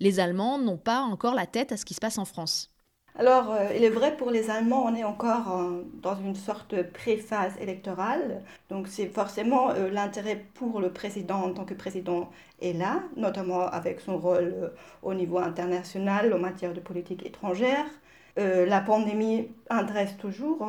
les 0.01 0.19
Allemands 0.19 0.59
n'ont 0.59 0.79
pas 0.79 1.03
encore 1.03 1.35
la 1.35 1.47
tête 1.47 1.71
à 1.71 1.77
ce 1.77 1.85
qui 1.85 1.95
se 1.95 2.01
passe 2.01 2.19
en 2.19 2.25
France? 2.25 2.71
Alors, 3.17 3.53
euh, 3.53 3.69
il 3.77 3.85
est 3.85 3.91
vrai 3.91 4.17
pour 4.17 4.33
les 4.33 4.51
Allemands, 4.51 4.87
on 4.87 4.95
est 4.97 5.05
encore 5.05 5.71
dans 6.03 6.17
une 6.17 6.35
sorte 6.35 6.75
de 6.75 6.83
pré-phase 6.83 7.53
électorale. 7.61 8.43
Donc, 8.71 8.89
c'est 8.89 9.07
forcément 9.07 9.71
euh, 9.71 9.89
l'intérêt 9.89 10.45
pour 10.55 10.81
le 10.81 10.93
président 10.93 11.37
en 11.45 11.53
tant 11.53 11.65
que 11.65 11.75
président 11.75 12.31
est 12.61 12.73
là, 12.73 13.03
notamment 13.17 13.69
avec 13.69 14.01
son 14.01 14.19
rôle 14.19 14.55
euh, 14.57 14.69
au 15.03 15.15
niveau 15.15 15.39
international 15.39 16.33
en 16.33 16.39
matière 16.41 16.73
de 16.73 16.81
politique 16.81 17.25
étrangère. 17.25 17.87
Euh, 18.37 18.67
la 18.67 18.81
pandémie 18.81 19.49
intéresse 19.71 20.17
toujours. 20.17 20.67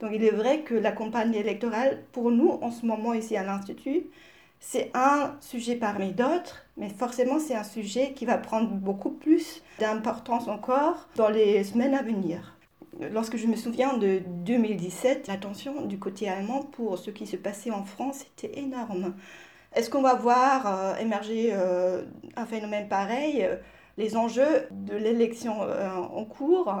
Donc 0.00 0.10
il 0.14 0.22
est 0.22 0.30
vrai 0.30 0.60
que 0.60 0.74
la 0.74 0.92
campagne 0.92 1.34
électorale, 1.34 2.02
pour 2.12 2.30
nous, 2.30 2.50
en 2.60 2.70
ce 2.70 2.84
moment 2.84 3.14
ici 3.14 3.36
à 3.36 3.42
l'Institut, 3.42 4.06
c'est 4.60 4.90
un 4.94 5.36
sujet 5.40 5.76
parmi 5.76 6.12
d'autres, 6.12 6.66
mais 6.76 6.88
forcément 6.88 7.38
c'est 7.38 7.54
un 7.54 7.64
sujet 7.64 8.12
qui 8.12 8.26
va 8.26 8.38
prendre 8.38 8.68
beaucoup 8.68 9.10
plus 9.10 9.62
d'importance 9.78 10.48
encore 10.48 11.08
dans 11.16 11.28
les 11.28 11.62
semaines 11.64 11.94
à 11.94 12.02
venir. 12.02 12.56
Lorsque 13.12 13.36
je 13.36 13.46
me 13.46 13.56
souviens 13.56 13.96
de 13.98 14.22
2017, 14.44 15.28
l'attention 15.28 15.82
du 15.82 15.98
côté 15.98 16.28
allemand 16.28 16.62
pour 16.62 16.98
ce 16.98 17.10
qui 17.10 17.26
se 17.26 17.36
passait 17.36 17.70
en 17.70 17.84
France 17.84 18.22
était 18.22 18.58
énorme. 18.58 19.14
Est-ce 19.74 19.90
qu'on 19.90 20.00
va 20.00 20.14
voir 20.14 20.66
euh, 20.66 20.96
émerger 20.96 21.50
euh, 21.52 22.04
un 22.36 22.46
phénomène 22.46 22.88
pareil? 22.88 23.46
Les 23.98 24.16
enjeux 24.16 24.68
de 24.70 24.94
l'élection 24.94 25.62
euh, 25.62 25.90
en 25.94 26.24
cours, 26.24 26.72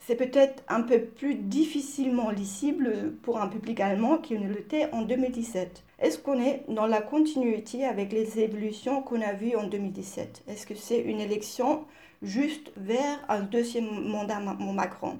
c'est 0.00 0.16
peut-être 0.16 0.64
un 0.68 0.82
peu 0.82 1.00
plus 1.00 1.36
difficilement 1.36 2.30
lisible 2.30 3.14
pour 3.22 3.40
un 3.40 3.46
public 3.46 3.78
allemand 3.78 4.18
qu'il 4.18 4.40
ne 4.40 4.52
l'était 4.52 4.88
en 4.92 5.02
2017. 5.02 5.84
Est-ce 6.00 6.18
qu'on 6.18 6.40
est 6.40 6.64
dans 6.68 6.86
la 6.86 7.00
continuité 7.00 7.84
avec 7.84 8.12
les 8.12 8.40
évolutions 8.40 9.02
qu'on 9.02 9.20
a 9.20 9.32
vues 9.32 9.54
en 9.54 9.68
2017 9.68 10.42
Est-ce 10.48 10.66
que 10.66 10.74
c'est 10.74 10.98
une 10.98 11.20
élection 11.20 11.84
juste 12.22 12.72
vers 12.76 13.24
un 13.28 13.40
deuxième 13.40 14.08
mandat 14.08 14.40
Macron? 14.40 15.18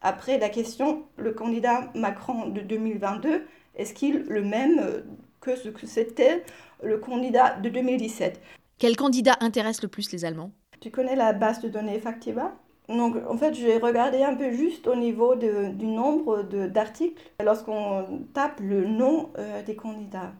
Après, 0.00 0.38
la 0.38 0.48
question, 0.48 1.04
le 1.16 1.32
candidat 1.32 1.92
Macron 1.94 2.48
de 2.48 2.60
2022, 2.60 3.46
est-ce 3.76 3.94
qu'il 3.94 4.24
le 4.28 4.42
même 4.42 5.04
que 5.40 5.54
ce 5.54 5.68
que 5.68 5.86
c'était 5.86 6.42
le 6.82 6.98
candidat 6.98 7.54
de 7.60 7.68
2017 7.68 8.40
Quel 8.82 8.96
candidat 8.96 9.36
intéresse 9.38 9.80
le 9.80 9.86
plus 9.86 10.10
les 10.10 10.24
Allemands? 10.24 10.50
Tu 10.80 10.90
connais 10.90 11.14
la 11.14 11.32
base 11.32 11.60
de 11.60 11.68
données 11.68 12.00
Factiva? 12.00 12.50
Donc, 12.88 13.14
en 13.28 13.36
fait, 13.36 13.54
j'ai 13.54 13.78
regardé 13.78 14.24
un 14.24 14.34
peu 14.34 14.50
juste 14.50 14.88
au 14.88 14.96
niveau 14.96 15.36
du 15.36 15.86
nombre 15.86 16.42
d'articles 16.42 17.22
lorsqu'on 17.40 18.26
tape 18.34 18.58
le 18.58 18.84
nom 18.84 19.30
euh, 19.38 19.62
des 19.62 19.76
candidats. 19.76 20.32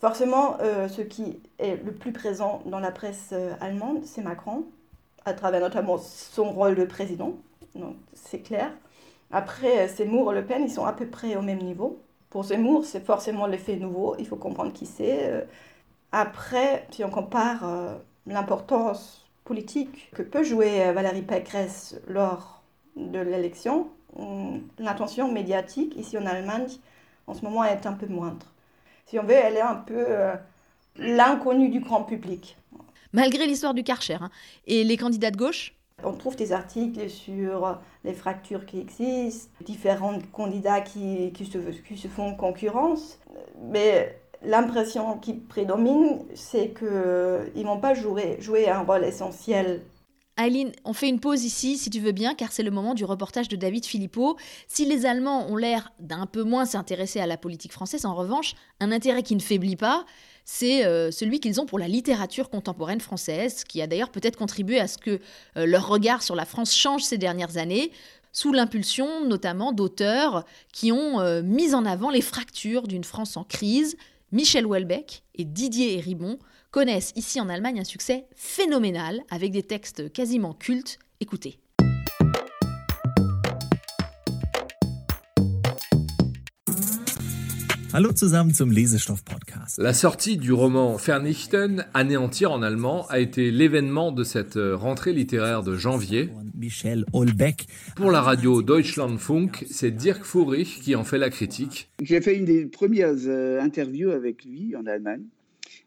Forcément, 0.00 0.56
euh, 0.60 0.88
ce 0.88 1.02
qui 1.02 1.38
est 1.60 1.76
le 1.84 1.92
plus 1.92 2.10
présent 2.10 2.62
dans 2.66 2.80
la 2.80 2.90
presse 2.90 3.28
euh, 3.30 3.52
allemande, 3.60 4.00
c'est 4.02 4.22
Macron, 4.22 4.64
à 5.24 5.32
travers 5.32 5.60
notamment 5.60 5.96
son 5.96 6.50
rôle 6.50 6.74
de 6.74 6.86
président. 6.86 7.34
Donc, 7.76 7.94
c'est 8.12 8.40
clair. 8.40 8.72
Après, 9.30 9.86
Seymour 9.86 10.32
et 10.32 10.34
Le 10.34 10.44
Pen, 10.44 10.64
ils 10.64 10.68
sont 10.68 10.84
à 10.84 10.94
peu 10.94 11.06
près 11.06 11.36
au 11.36 11.42
même 11.42 11.62
niveau. 11.62 12.00
Pour 12.28 12.44
Seymour, 12.44 12.84
c'est 12.84 13.06
forcément 13.06 13.46
l'effet 13.46 13.76
nouveau. 13.76 14.16
Il 14.18 14.26
faut 14.26 14.34
comprendre 14.34 14.72
qui 14.72 14.84
c'est. 14.84 15.46
Après, 16.16 16.86
si 16.92 17.02
on 17.02 17.10
compare 17.10 17.64
l'importance 18.28 19.26
politique 19.42 20.12
que 20.14 20.22
peut 20.22 20.44
jouer 20.44 20.86
euh, 20.86 20.92
Valérie 20.92 21.22
Pécresse 21.22 22.00
lors 22.06 22.62
de 22.94 23.18
l'élection, 23.18 23.88
l'intention 24.78 25.32
médiatique 25.32 25.96
ici 25.96 26.16
en 26.16 26.24
Allemagne 26.24 26.68
en 27.26 27.34
ce 27.34 27.42
moment 27.42 27.64
est 27.64 27.84
un 27.84 27.94
peu 27.94 28.06
moindre. 28.06 28.46
Si 29.06 29.18
on 29.18 29.24
veut, 29.24 29.32
elle 29.32 29.56
est 29.56 29.60
un 29.60 29.74
peu 29.74 30.04
euh, 30.06 30.36
l'inconnue 30.98 31.68
du 31.68 31.80
grand 31.80 32.04
public. 32.04 32.56
Malgré 33.12 33.48
l'histoire 33.48 33.74
du 33.74 33.82
Karcher 33.82 34.18
hein. 34.20 34.30
et 34.68 34.84
les 34.84 34.96
candidats 34.96 35.32
de 35.32 35.36
gauche? 35.36 35.74
On 36.04 36.12
trouve 36.12 36.36
des 36.36 36.52
articles 36.52 37.10
sur 37.10 37.80
les 38.04 38.14
fractures 38.14 38.66
qui 38.66 38.78
existent, 38.78 39.50
différents 39.64 40.20
candidats 40.30 40.80
qui, 40.80 41.32
qui, 41.32 41.44
se, 41.44 41.58
qui 41.58 41.98
se 41.98 42.06
font 42.06 42.36
concurrence, 42.36 43.18
mais 43.60 44.16
l'impression 44.44 45.18
qui 45.18 45.34
prédomine, 45.34 46.20
c'est 46.34 46.74
qu'ils 46.78 46.88
ne 46.88 47.64
vont 47.64 47.80
pas 47.80 47.94
jouer, 47.94 48.36
jouer 48.40 48.68
un 48.68 48.80
rôle 48.80 49.04
essentiel 49.04 49.82
Aileen, 50.36 50.72
on 50.84 50.92
fait 50.92 51.08
une 51.08 51.20
pause 51.20 51.44
ici, 51.44 51.78
si 51.78 51.90
tu 51.90 52.00
veux 52.00 52.10
bien, 52.10 52.34
car 52.34 52.50
c'est 52.50 52.64
le 52.64 52.72
moment 52.72 52.94
du 52.94 53.04
reportage 53.04 53.48
de 53.48 53.54
David 53.54 53.86
Philippot. 53.86 54.36
Si 54.66 54.84
les 54.84 55.06
Allemands 55.06 55.46
ont 55.48 55.56
l'air 55.56 55.92
d'un 56.00 56.26
peu 56.26 56.42
moins 56.42 56.64
s'intéresser 56.64 57.20
à 57.20 57.26
la 57.26 57.36
politique 57.36 57.72
française, 57.72 58.04
en 58.04 58.16
revanche, 58.16 58.54
un 58.80 58.90
intérêt 58.90 59.22
qui 59.22 59.36
ne 59.36 59.40
faiblit 59.40 59.76
pas, 59.76 60.04
c'est 60.44 60.84
euh, 60.84 61.12
celui 61.12 61.38
qu'ils 61.38 61.60
ont 61.60 61.66
pour 61.66 61.78
la 61.78 61.86
littérature 61.86 62.50
contemporaine 62.50 63.00
française, 63.00 63.62
qui 63.62 63.80
a 63.80 63.86
d'ailleurs 63.86 64.10
peut-être 64.10 64.36
contribué 64.36 64.80
à 64.80 64.88
ce 64.88 64.98
que 64.98 65.20
euh, 65.56 65.66
leur 65.66 65.86
regard 65.86 66.22
sur 66.22 66.34
la 66.34 66.44
France 66.44 66.74
change 66.74 67.02
ces 67.02 67.16
dernières 67.16 67.56
années, 67.56 67.92
sous 68.32 68.52
l'impulsion 68.52 69.24
notamment 69.24 69.72
d'auteurs 69.72 70.44
qui 70.72 70.90
ont 70.90 71.20
euh, 71.20 71.42
mis 71.42 71.76
en 71.76 71.86
avant 71.86 72.10
les 72.10 72.20
fractures 72.20 72.88
d'une 72.88 73.04
France 73.04 73.36
en 73.36 73.44
crise, 73.44 73.96
Michel 74.34 74.66
Houellebecq 74.66 75.22
et 75.36 75.44
Didier 75.44 76.00
Ribon 76.00 76.40
connaissent 76.72 77.12
ici 77.14 77.40
en 77.40 77.48
Allemagne 77.48 77.78
un 77.78 77.84
succès 77.84 78.26
phénoménal 78.34 79.20
avec 79.30 79.52
des 79.52 79.62
textes 79.62 80.12
quasiment 80.12 80.54
cultes. 80.54 80.98
Écoutez. 81.20 81.60
Hallo 87.96 88.10
zusammen 88.10 88.52
zum 88.52 88.72
Lesestoff-Podcast. 88.72 89.78
La 89.78 89.92
sortie 89.92 90.36
du 90.36 90.52
roman 90.52 90.96
Vernichten, 90.96 91.86
anéantir 91.94 92.50
en 92.50 92.60
allemand, 92.60 93.06
a 93.06 93.20
été 93.20 93.52
l'événement 93.52 94.10
de 94.10 94.24
cette 94.24 94.56
euh, 94.56 94.74
rentrée 94.74 95.12
littéraire 95.12 95.62
de 95.62 95.76
janvier. 95.76 96.28
Michel 96.56 97.04
Holbeck. 97.12 97.68
Pour 97.94 98.10
la 98.10 98.20
radio 98.20 98.62
Deutschlandfunk, 98.62 99.64
c'est 99.70 99.92
Dirk 99.92 100.24
Furich 100.24 100.80
qui 100.80 100.96
en 100.96 101.04
fait 101.04 101.18
la 101.18 101.30
critique. 101.30 101.88
J'ai 102.02 102.20
fait 102.20 102.36
une 102.36 102.46
des 102.46 102.66
premières 102.66 103.14
euh, 103.26 103.60
interviews 103.60 104.10
avec 104.10 104.44
lui 104.44 104.74
en 104.74 104.86
Allemagne. 104.86 105.22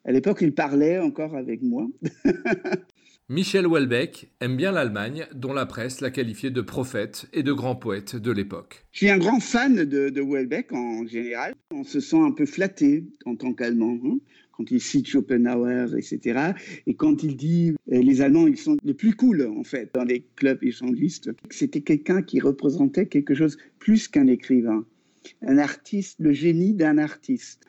À 0.06 0.14
l'époque, 0.14 0.38
il 0.40 0.54
parlait 0.54 1.00
encore 1.00 1.36
avec 1.36 1.62
moi. 1.62 1.88
Michel 3.30 3.68
Houellebecq 3.68 4.30
aime 4.40 4.56
bien 4.56 4.72
l'Allemagne, 4.72 5.28
dont 5.36 5.52
la 5.52 5.66
presse 5.66 6.00
l'a 6.00 6.12
qualifié 6.12 6.50
de 6.50 6.62
prophète 6.62 7.28
et 7.34 7.44
de 7.44 7.52
grand 7.52 7.76
poète 7.76 8.16
de 8.16 8.32
l'époque. 8.32 8.86
Je 8.94 9.00
suis 9.00 9.10
un 9.10 9.18
grand 9.18 9.42
fan 9.42 9.76
de, 9.76 10.08
de 10.08 10.22
Houellebecq 10.22 10.72
en 10.72 11.06
général. 11.06 11.54
On 11.72 11.84
se 11.84 12.00
sent 12.00 12.22
un 12.22 12.32
peu 12.32 12.46
flatté 12.46 13.04
en 13.26 13.36
tant 13.36 13.52
qu'Allemand. 13.52 14.00
Hein, 14.06 14.20
quand 14.54 14.72
il 14.72 14.80
cite 14.80 15.08
Schopenhauer, 15.08 15.94
etc. 15.98 16.54
Et 16.88 16.96
quand 16.96 17.22
il 17.22 17.36
dit 17.36 17.74
euh, 17.92 18.02
les 18.02 18.22
Allemands, 18.22 18.48
ils 18.48 18.58
sont 18.58 18.78
les 18.82 18.94
plus 18.94 19.14
cool, 19.14 19.46
en 19.46 19.66
fait, 19.66 19.92
dans 19.94 20.06
les 20.06 20.26
clubs 20.38 20.64
échangistes. 20.64 21.30
C'était 21.50 21.82
quelqu'un 21.82 22.22
qui 22.22 22.40
représentait 22.40 23.08
quelque 23.08 23.36
chose 23.36 23.58
plus 23.78 24.08
qu'un 24.08 24.28
écrivain, 24.28 24.86
un 25.42 25.58
artiste, 25.58 26.16
le 26.20 26.32
génie 26.32 26.74
d'un 26.74 26.98
artiste. 26.98 27.66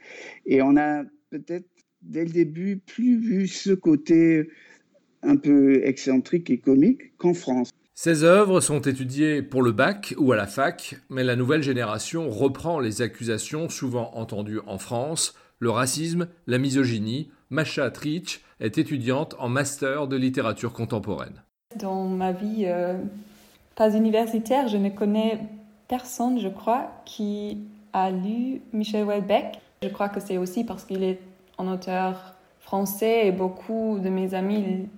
Et 0.46 0.62
on 0.62 0.76
a 0.76 1.02
peut-être 1.30 1.68
dès 2.00 2.24
le 2.24 2.30
début 2.30 2.76
plus 2.76 3.18
vu 3.18 3.48
ce 3.48 3.72
côté 3.72 4.48
un 5.22 5.36
peu 5.36 5.84
excentrique 5.84 6.50
et 6.50 6.58
comique 6.58 7.16
qu'en 7.18 7.34
France. 7.34 7.70
Ces 7.94 8.22
œuvres 8.22 8.60
sont 8.60 8.80
étudiées 8.80 9.42
pour 9.42 9.60
le 9.60 9.72
bac 9.72 10.14
ou 10.18 10.32
à 10.32 10.36
la 10.36 10.46
fac, 10.46 10.94
mais 11.10 11.24
la 11.24 11.34
nouvelle 11.34 11.64
génération 11.64 12.30
reprend 12.30 12.78
les 12.78 13.02
accusations 13.02 13.68
souvent 13.68 14.12
entendues 14.14 14.60
en 14.68 14.78
France, 14.78 15.34
le 15.58 15.70
racisme, 15.70 16.28
la 16.46 16.58
misogynie. 16.58 17.28
Masha 17.50 17.90
Trich 17.90 18.40
est 18.60 18.78
étudiante 18.78 19.34
en 19.40 19.48
master 19.48 20.06
de 20.06 20.16
littérature 20.16 20.72
contemporaine. 20.72 21.42
Dans 21.76 22.04
ma 22.06 22.30
vie 22.30 22.66
euh, 22.66 22.98
pas 23.74 23.90
universitaire, 23.96 24.68
je 24.68 24.76
ne 24.76 24.90
connais 24.90 25.40
personne, 25.88 26.38
je 26.38 26.48
crois, 26.48 26.92
qui 27.04 27.58
a 27.92 28.12
lu 28.12 28.60
Michel 28.72 29.04
Houellebecq. 29.04 29.58
Je 29.82 29.88
crois 29.88 30.08
que 30.08 30.20
c'est 30.20 30.38
aussi 30.38 30.62
parce 30.62 30.84
qu'il 30.84 31.02
est 31.02 31.20
un 31.58 31.66
auteur 31.72 32.36
français 32.68 33.26
et 33.26 33.32
beaucoup 33.32 33.98
de 33.98 34.10
mes 34.10 34.34
amis 34.34 34.90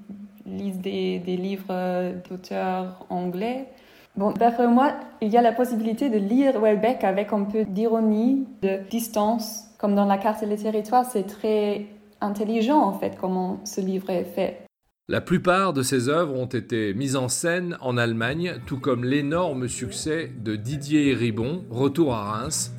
lisent 0.44 0.80
des, 0.80 1.20
livres 1.24 2.12
d'auteurs 2.28 3.06
anglais. 3.10 3.68
Bon, 4.16 4.32
d'après 4.32 4.66
moi, 4.66 4.94
il 5.20 5.28
y 5.28 5.36
a 5.36 5.40
la 5.40 5.52
possibilité 5.52 6.10
de 6.10 6.18
lire 6.18 6.60
Welbeck 6.60 7.04
avec 7.04 7.32
un 7.32 7.44
peu 7.44 7.64
d'ironie, 7.64 8.48
de 8.62 8.80
distance. 8.90 9.66
Comme 9.78 9.94
dans 9.94 10.04
La 10.04 10.18
carte 10.18 10.42
et 10.42 10.46
les 10.46 10.56
territoires, 10.56 11.04
c'est 11.04 11.28
très 11.28 11.86
intelligent 12.20 12.80
en 12.80 12.92
fait 12.98 13.16
comment 13.20 13.60
ce 13.64 13.80
livre 13.80 14.10
est 14.10 14.24
fait. 14.24 14.66
La 15.08 15.20
plupart 15.20 15.72
de 15.72 15.82
ses 15.82 16.08
œuvres 16.08 16.34
ont 16.34 16.46
été 16.46 16.92
mises 16.94 17.14
en 17.14 17.28
scène 17.28 17.76
en 17.80 17.96
Allemagne, 17.96 18.54
tout 18.66 18.80
comme 18.80 19.04
l'énorme 19.04 19.68
succès 19.68 20.32
de 20.40 20.56
Didier 20.56 21.14
Ribon, 21.14 21.64
Retour 21.70 22.14
à 22.14 22.32
Reims, 22.32 22.72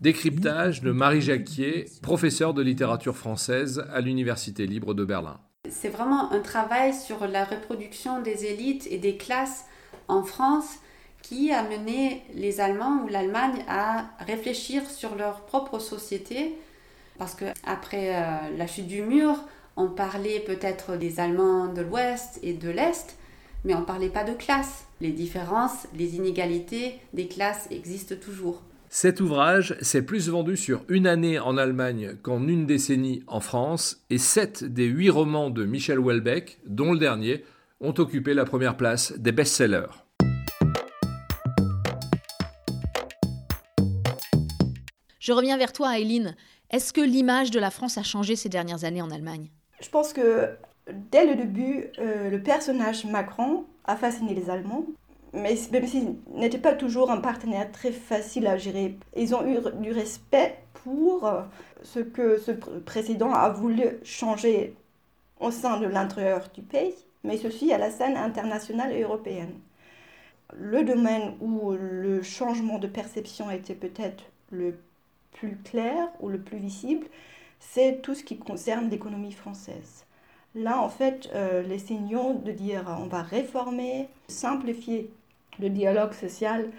Décryptage 0.00 0.80
de 0.80 0.92
Marie 0.92 1.20
Jacquier, 1.20 1.86
professeure 2.00 2.54
de 2.54 2.62
littérature 2.62 3.16
française 3.16 3.84
à 3.92 4.00
l'Université 4.00 4.66
libre 4.66 4.94
de 4.94 5.04
Berlin. 5.04 5.38
C'est 5.68 5.90
vraiment 5.90 6.32
un 6.32 6.40
travail 6.40 6.94
sur 6.94 7.26
la 7.26 7.44
reproduction 7.44 8.22
des 8.22 8.46
élites 8.46 8.86
et 8.90 8.98
des 8.98 9.16
classes 9.16 9.66
en 10.08 10.22
France 10.22 10.78
qui 11.22 11.52
a 11.52 11.62
mené 11.62 12.22
les 12.34 12.60
Allemands 12.60 13.02
ou 13.04 13.08
l'Allemagne 13.08 13.64
à 13.68 14.06
réfléchir 14.26 14.88
sur 14.90 15.16
leur 15.16 15.40
propre 15.42 15.78
société. 15.78 16.54
Parce 17.18 17.34
que 17.34 17.46
après 17.64 18.14
euh, 18.14 18.56
la 18.56 18.66
chute 18.66 18.86
du 18.86 19.02
mur, 19.02 19.36
on 19.76 19.88
parlait 19.88 20.40
peut-être 20.40 20.96
des 20.96 21.20
Allemands 21.20 21.68
de 21.68 21.82
l'Ouest 21.82 22.38
et 22.42 22.52
de 22.52 22.68
l'Est, 22.70 23.16
mais 23.64 23.74
on 23.74 23.80
ne 23.80 23.84
parlait 23.84 24.08
pas 24.08 24.24
de 24.24 24.32
classe. 24.32 24.84
Les 25.04 25.12
différences, 25.12 25.86
les 25.94 26.16
inégalités 26.16 26.94
des 27.12 27.28
classes 27.28 27.68
existent 27.70 28.14
toujours. 28.14 28.62
Cet 28.88 29.20
ouvrage 29.20 29.76
s'est 29.82 30.00
plus 30.00 30.30
vendu 30.30 30.56
sur 30.56 30.82
une 30.88 31.06
année 31.06 31.38
en 31.38 31.58
Allemagne 31.58 32.16
qu'en 32.22 32.48
une 32.48 32.64
décennie 32.64 33.22
en 33.26 33.40
France, 33.40 34.02
et 34.08 34.16
sept 34.16 34.64
des 34.64 34.86
huit 34.86 35.10
romans 35.10 35.50
de 35.50 35.66
Michel 35.66 35.98
Houellebecq, 35.98 36.58
dont 36.64 36.94
le 36.94 36.98
dernier, 36.98 37.44
ont 37.82 37.92
occupé 37.98 38.32
la 38.32 38.46
première 38.46 38.78
place 38.78 39.12
des 39.18 39.30
best-sellers. 39.30 39.92
Je 45.18 45.32
reviens 45.32 45.58
vers 45.58 45.74
toi, 45.74 45.98
Eileen. 45.98 46.34
Est-ce 46.70 46.94
que 46.94 47.02
l'image 47.02 47.50
de 47.50 47.60
la 47.60 47.70
France 47.70 47.98
a 47.98 48.02
changé 48.02 48.36
ces 48.36 48.48
dernières 48.48 48.84
années 48.84 49.02
en 49.02 49.10
Allemagne? 49.10 49.50
Je 49.82 49.90
pense 49.90 50.14
que 50.14 50.48
dès 51.10 51.26
le 51.26 51.34
début, 51.34 51.88
euh, 51.98 52.30
le 52.30 52.42
personnage 52.42 53.04
Macron 53.04 53.66
a 53.84 53.96
fasciné 53.96 54.34
les 54.34 54.50
Allemands, 54.50 54.86
mais 55.32 55.56
même 55.72 55.86
s'il 55.86 56.16
n'était 56.32 56.58
pas 56.58 56.74
toujours 56.74 57.10
un 57.10 57.18
partenaire 57.18 57.70
très 57.72 57.92
facile 57.92 58.46
à 58.46 58.56
gérer, 58.56 58.96
ils 59.16 59.34
ont 59.34 59.46
eu 59.46 59.58
du 59.80 59.92
respect 59.92 60.58
pour 60.84 61.30
ce 61.82 62.00
que 62.00 62.38
ce 62.38 62.52
président 62.52 63.32
a 63.32 63.48
voulu 63.48 63.98
changer 64.04 64.74
au 65.40 65.50
sein 65.50 65.78
de 65.80 65.86
l'intérieur 65.86 66.48
du 66.54 66.62
pays, 66.62 66.94
mais 67.24 67.44
aussi 67.44 67.72
à 67.72 67.78
la 67.78 67.90
scène 67.90 68.16
internationale 68.16 68.92
et 68.92 69.02
européenne. 69.02 69.54
Le 70.56 70.84
domaine 70.84 71.34
où 71.40 71.72
le 71.72 72.22
changement 72.22 72.78
de 72.78 72.86
perception 72.86 73.50
était 73.50 73.74
peut-être 73.74 74.24
le 74.50 74.78
plus 75.32 75.56
clair 75.64 76.08
ou 76.20 76.28
le 76.28 76.38
plus 76.38 76.58
visible, 76.58 77.06
c'est 77.58 78.02
tout 78.02 78.14
ce 78.14 78.22
qui 78.22 78.38
concerne 78.38 78.88
l'économie 78.88 79.32
française. 79.32 80.04
Là, 80.54 80.80
en 80.80 80.88
fait, 80.88 81.30
euh, 81.34 81.62
les 81.62 81.78
signaux 81.78 82.34
de 82.44 82.52
dire 82.52 82.84
on 83.00 83.06
va 83.06 83.22
réformer, 83.22 84.08
simplifier 84.28 85.10
le 85.58 85.68
dialogue 85.68 86.12
social, 86.12 86.70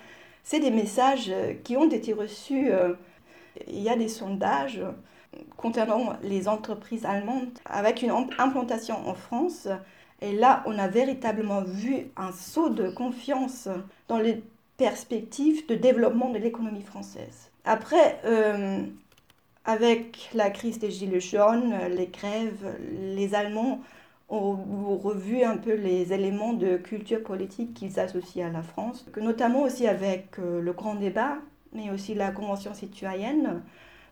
c'est 0.44 0.60
des 0.60 0.72
messages 0.72 1.34
qui 1.64 1.76
ont 1.76 1.90
été 1.90 2.14
reçus. 2.14 2.72
Euh, 2.72 2.94
il 3.68 3.80
y 3.80 3.90
a 3.90 3.96
des 3.96 4.08
sondages 4.08 4.82
concernant 5.58 6.14
les 6.24 6.48
entreprises 6.48 7.06
allemandes 7.06 7.50
avec 7.66 8.02
une 8.02 8.12
implantation 8.38 9.08
en 9.08 9.14
France. 9.14 9.68
Et 10.22 10.34
là, 10.34 10.64
on 10.66 10.78
a 10.78 10.88
véritablement 10.88 11.62
vu 11.62 12.08
un 12.16 12.32
saut 12.32 12.70
de 12.70 12.90
confiance 12.90 13.68
dans 14.08 14.18
les 14.18 14.44
perspectives 14.78 15.68
de 15.68 15.76
développement 15.76 16.30
de 16.30 16.38
l'économie 16.38 16.82
française. 16.82 17.52
Après, 17.66 18.20
euh, 18.26 18.84
avec 19.66 20.30
la 20.34 20.50
crise 20.50 20.80
des 20.80 20.92
Gilets 20.92 21.20
jaunes, 21.20 21.74
les 21.90 22.08
grèves, 22.08 22.76
les 22.92 23.34
Allemands 23.36 23.82
ont 24.30 24.98
revu 24.98 25.44
un 25.44 25.58
peu 25.58 25.74
les 25.76 26.14
éléments 26.14 26.54
de 26.54 26.78
culture 26.78 27.22
politique 27.24 27.74
qu'ils 27.74 28.00
associent 28.00 28.48
à 28.48 28.52
la 28.52 28.64
France, 28.64 29.06
notamment 29.18 29.62
aussi 29.64 29.88
avec 29.88 30.40
euh, 30.40 30.62
le 30.62 30.74
grand 30.74 30.96
débat, 30.96 31.38
mais 31.74 31.92
aussi 31.92 32.16
la 32.16 32.32
Convention 32.32 32.74
citoyenne, 32.74 33.62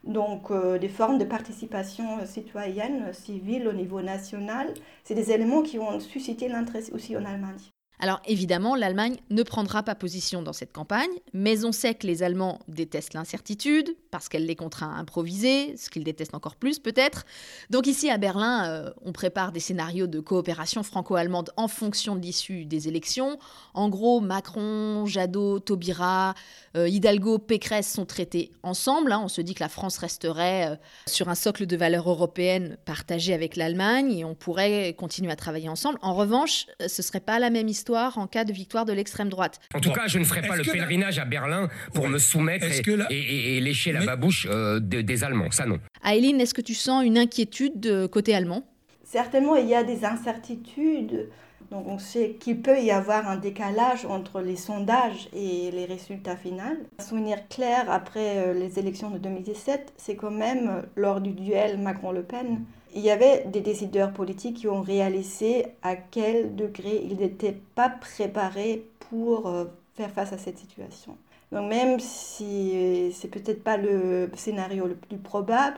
donc 0.04 0.52
euh, 0.52 0.78
des 0.78 0.90
formes 0.90 1.18
de 1.18 1.26
participation 1.26 2.26
citoyenne, 2.26 3.12
civile 3.14 3.68
au 3.68 3.74
niveau 3.74 4.02
national. 4.02 4.74
C'est 5.04 5.16
des 5.16 5.32
éléments 5.32 5.62
qui 5.62 5.80
ont 5.80 6.00
suscité 6.00 6.48
l'intérêt 6.48 6.92
aussi 6.94 7.18
en 7.18 7.26
Allemagne. 7.26 7.60
Alors 8.04 8.20
évidemment, 8.26 8.76
l'Allemagne 8.76 9.16
ne 9.30 9.44
prendra 9.44 9.82
pas 9.82 9.96
position 9.96 10.42
dans 10.42 10.52
cette 10.52 10.74
campagne, 10.74 11.10
mais 11.32 11.64
on 11.64 11.72
sait 11.72 11.96
que 11.96 12.06
les 12.06 12.22
Allemands 12.22 12.60
détestent 12.68 13.14
l'incertitude, 13.14 13.96
parce 14.12 14.28
qu'elle 14.28 14.46
les 14.46 14.58
contraint 14.58 14.94
à 14.94 15.00
improviser, 15.00 15.78
ce 15.78 15.90
qu'ils 15.90 16.04
détestent 16.04 16.36
encore 16.36 16.58
plus 16.58 16.80
peut-être. 16.80 17.24
Donc 17.70 17.88
ici 17.88 18.10
à 18.10 18.18
Berlin, 18.18 18.66
euh, 18.68 18.92
on 19.06 19.14
prépare 19.14 19.54
des 19.54 19.62
scénarios 19.62 20.08
de 20.08 20.20
coopération 20.20 20.84
franco-allemande 20.84 21.52
en 21.56 21.70
fonction 21.70 22.18
de 22.18 22.22
l'issue 22.22 22.66
des 22.66 22.90
élections. 22.90 23.40
En 23.74 23.88
gros, 23.88 24.20
Macron, 24.20 25.06
Jadot, 25.06 25.62
Taubira, 25.62 26.36
euh, 26.76 26.90
Hidalgo, 26.90 27.40
Pécresse 27.40 27.90
sont 27.90 28.06
traités 28.06 28.52
ensemble. 28.64 29.14
Hein. 29.14 29.22
On 29.24 29.30
se 29.30 29.40
dit 29.40 29.54
que 29.54 29.64
la 29.64 29.70
France 29.70 29.98
resterait 29.98 30.72
euh, 30.72 30.76
sur 31.08 31.30
un 31.30 31.36
socle 31.36 31.66
de 31.68 31.78
valeurs 31.78 32.10
européennes 32.10 32.76
partagé 32.84 33.34
avec 33.34 33.56
l'Allemagne 33.56 34.12
et 34.12 34.26
on 34.26 34.36
pourrait 34.36 34.94
continuer 35.00 35.32
à 35.32 35.38
travailler 35.38 35.70
ensemble. 35.70 36.00
En 36.02 36.16
revanche, 36.16 36.66
ce 36.86 37.02
ne 37.02 37.06
serait 37.06 37.22
pas 37.22 37.40
la 37.40 37.50
même 37.50 37.70
histoire 37.70 37.93
en 37.94 38.28
cas 38.28 38.44
de 38.44 38.54
victoire 38.54 38.86
de 38.86 38.94
l'extrême 38.94 39.30
droite. 39.30 39.60
En 39.74 39.80
tout 39.80 39.92
cas, 39.92 40.08
je 40.08 40.20
ne 40.20 40.24
ferai 40.24 40.42
pas 40.42 40.56
le 40.56 40.64
pèlerinage 40.64 41.20
à 41.20 41.26
Berlin 41.26 41.70
pour 41.94 42.08
me 42.08 42.18
soumettre 42.18 42.68
et, 43.10 43.60
lécher 43.60 43.92
la 43.92 44.06
babouche 44.06 44.48
euh, 44.50 44.80
des 44.80 45.24
Allemands. 45.24 45.52
Ça, 45.52 45.66
non. 45.66 45.80
Aileen, 46.06 46.42
est-ce 46.42 46.54
que 46.54 46.62
tu 46.62 46.74
sens 46.74 47.06
une 47.06 47.18
inquiétude 47.18 47.80
de 47.80 48.06
côté 48.06 48.36
allemand? 48.36 48.64
Certainement, 49.04 49.56
il 49.56 49.68
y 49.68 49.76
a 49.76 49.84
des 49.84 50.06
incertitudes. 50.06 51.30
Donc 51.72 51.88
on 51.88 51.98
sait 51.98 52.36
qu'il 52.40 52.62
peut 52.62 52.80
y 52.82 52.92
avoir 52.92 53.28
un 53.28 53.38
décalage 53.38 54.06
entre 54.06 54.42
les 54.42 54.56
sondages 54.56 55.28
et 55.34 55.72
les 55.72 55.86
résultats 55.86 56.36
finaux. 56.36 56.62
Un 57.00 57.04
souvenir 57.04 57.48
clair 57.48 57.90
après 57.90 58.38
euh, 58.38 58.54
les 58.54 58.78
élections 58.78 59.10
de 59.10 59.18
2017, 59.18 59.94
c'est 59.98 60.16
quand 60.16 60.30
même 60.30 60.68
euh, 60.68 60.82
lors 60.96 61.20
du 61.20 61.32
duel 61.32 61.80
Macron-Le 61.80 62.22
Pen, 62.22 62.64
il 62.94 63.02
y 63.02 63.12
avait 63.12 63.46
des 63.46 63.62
décideurs 63.62 64.12
politiques 64.14 64.58
qui 64.58 64.68
ont 64.68 64.82
réalisé 64.82 65.66
à 65.82 65.96
quel 65.96 66.56
degré 66.56 67.02
ils 67.04 67.18
n'étaient 67.18 67.58
pas 67.76 67.90
préparés 67.90 68.86
pour 69.10 69.48
euh, 69.48 69.66
faire 69.96 70.12
face 70.12 70.34
à 70.34 70.38
cette 70.38 70.58
situation. 70.58 71.18
Donc 71.52 71.70
même 71.70 72.00
si 72.00 73.12
c'est 73.14 73.28
peut-être 73.28 73.64
pas 73.64 73.78
le 73.78 74.30
scénario 74.36 74.88
le 74.88 74.96
plus 74.96 75.18
probable, 75.18 75.78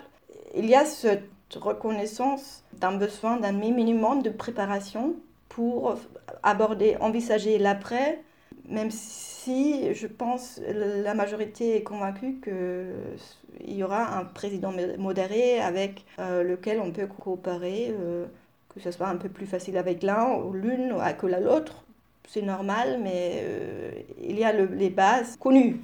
il 0.56 0.66
y 0.66 0.76
a 0.76 0.86
cette 0.86 1.30
reconnaissance 1.54 2.64
d'un 2.74 2.94
besoin 2.94 3.38
d'un 3.38 3.52
minimum 3.52 4.22
de 4.22 4.30
préparation 4.30 5.16
pour 5.50 5.98
aborder, 6.44 6.98
envisager 7.02 7.58
l'après, 7.58 8.22
même 8.70 8.92
si 8.92 9.94
je 9.94 10.08
pense 10.08 10.60
la 10.68 11.14
majorité 11.14 11.76
est 11.76 11.84
convaincue 11.84 12.40
qu'il 12.44 13.76
y 13.76 13.84
aura 13.84 14.18
un 14.18 14.26
président 14.26 14.74
modéré 14.98 15.60
avec 15.60 16.06
euh, 16.20 16.44
lequel 16.44 16.80
on 16.80 16.92
peut 16.92 17.08
coopérer, 17.08 17.94
euh, 18.00 18.26
que 18.74 18.80
ce 18.80 18.92
soit 18.92 19.08
un 19.08 19.18
peu 19.18 19.30
plus 19.30 19.46
facile 19.46 19.78
avec 19.78 20.04
l'un 20.04 20.36
ou 20.36 20.54
l'une 20.54 20.96
que 21.18 21.28
l'autre. 21.28 21.84
C'est 22.28 22.42
normal, 22.42 23.00
mais 23.04 23.42
euh, 23.44 23.92
il 24.22 24.40
y 24.40 24.44
a 24.44 24.52
les 24.52 24.90
bases 24.90 25.38
connues. 25.38 25.80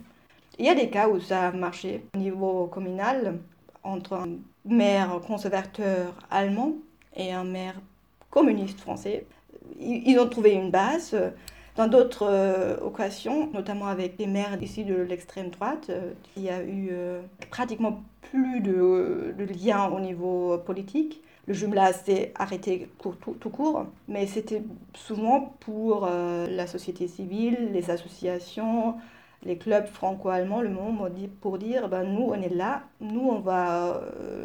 Il 0.57 0.65
y 0.65 0.69
a 0.69 0.75
des 0.75 0.89
cas 0.89 1.07
où 1.07 1.19
ça 1.19 1.49
a 1.49 1.51
marché 1.51 2.03
au 2.15 2.17
niveau 2.17 2.67
communal 2.67 3.37
entre 3.83 4.13
un 4.13 4.29
maire 4.65 5.19
conservateur 5.25 6.13
allemand 6.29 6.73
et 7.15 7.31
un 7.31 7.43
maire 7.43 7.79
communiste 8.29 8.79
français 8.79 9.25
ils 9.79 10.19
ont 10.19 10.27
trouvé 10.27 10.53
une 10.53 10.71
base. 10.71 11.15
Dans 11.77 11.88
d'autres 11.88 12.27
euh, 12.29 12.75
occasions, 12.81 13.49
notamment 13.53 13.88
avec 13.88 14.17
les 14.19 14.27
maires 14.27 14.62
ici 14.62 14.84
de 14.84 14.95
l'extrême 14.95 15.49
droite, 15.49 15.88
euh, 15.89 16.12
il 16.36 16.43
y 16.43 16.49
a 16.49 16.62
eu 16.62 16.89
euh, 16.91 17.21
pratiquement 17.49 18.03
plus 18.29 18.60
de, 18.60 19.34
de 19.38 19.45
liens 19.45 19.89
au 19.89 19.99
niveau 20.01 20.57
politique. 20.57 21.23
Le 21.47 21.53
jumelage 21.53 21.95
s'est 22.05 22.34
arrêté 22.36 22.89
tout, 22.99 23.49
court, 23.49 23.86
mais 24.07 24.27
c'était 24.27 24.62
souvent 24.93 25.55
pour 25.60 26.07
la 26.07 26.67
société 26.67 27.07
civile, 27.07 27.71
les 27.73 27.89
associations, 27.89 28.95
les 29.43 29.57
clubs 29.57 29.88
franco-allemands, 29.88 30.62
le 30.62 30.69
moment 30.69 31.07
pour 31.41 31.57
dire 31.57 31.89
ben, 31.89 32.03
nous 32.03 32.25
on 32.29 32.39
est 32.39 32.53
là, 32.53 32.84
nous 33.01 33.27
on 33.27 33.39
va 33.39 34.01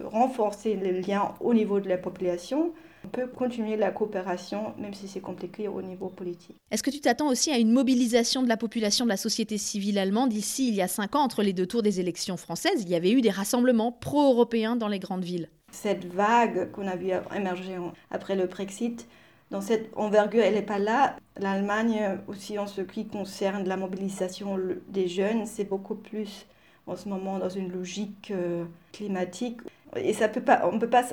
renforcer 0.06 0.74
les 0.74 1.02
liens 1.02 1.34
au 1.40 1.52
niveau 1.52 1.80
de 1.80 1.88
la 1.88 1.98
population, 1.98 2.72
on 3.06 3.08
peut 3.08 3.28
continuer 3.28 3.76
la 3.76 3.92
coopération, 3.92 4.74
même 4.78 4.92
si 4.92 5.06
c'est 5.06 5.20
compliqué 5.20 5.68
au 5.68 5.80
niveau 5.80 6.08
politique. 6.08 6.56
Est-ce 6.72 6.82
que 6.82 6.90
tu 6.90 7.00
t'attends 7.00 7.28
aussi 7.28 7.52
à 7.52 7.58
une 7.58 7.70
mobilisation 7.70 8.42
de 8.42 8.48
la 8.48 8.56
population 8.56 9.04
de 9.04 9.10
la 9.10 9.16
société 9.16 9.58
civile 9.58 9.98
allemande 9.98 10.32
Ici, 10.32 10.68
il 10.68 10.74
y 10.74 10.82
a 10.82 10.88
cinq 10.88 11.14
ans, 11.14 11.20
entre 11.20 11.42
les 11.42 11.52
deux 11.52 11.66
tours 11.66 11.82
des 11.82 12.00
élections 12.00 12.36
françaises, 12.36 12.82
il 12.82 12.88
y 12.88 12.96
avait 12.96 13.12
eu 13.12 13.20
des 13.20 13.30
rassemblements 13.30 13.92
pro-européens 13.92 14.74
dans 14.74 14.88
les 14.88 14.98
grandes 14.98 15.22
villes. 15.22 15.48
Cette 15.70 16.04
vague 16.06 16.72
qu'on 16.72 16.88
a 16.88 16.96
vu 16.96 17.10
émerger 17.34 17.76
après 18.10 18.34
le 18.34 18.46
Brexit, 18.46 19.06
dans 19.50 19.60
cette 19.60 19.90
envergure, 19.94 20.42
elle 20.42 20.54
n'est 20.54 20.62
pas 20.62 20.80
là. 20.80 21.16
L'Allemagne, 21.38 22.18
aussi 22.26 22.58
en 22.58 22.66
ce 22.66 22.80
qui 22.80 23.06
concerne 23.06 23.68
la 23.68 23.76
mobilisation 23.76 24.58
des 24.88 25.06
jeunes, 25.06 25.46
c'est 25.46 25.68
beaucoup 25.68 25.94
plus 25.94 26.46
en 26.88 26.96
ce 26.96 27.08
moment 27.08 27.38
dans 27.38 27.48
une 27.48 27.70
logique 27.70 28.32
euh, 28.32 28.64
climatique. 28.92 29.60
Et 29.94 30.12
ça 30.12 30.28
peut 30.28 30.40
pas, 30.40 30.68
on 30.68 30.72
ne 30.72 30.78
peut 30.78 30.90
pas 30.90 31.04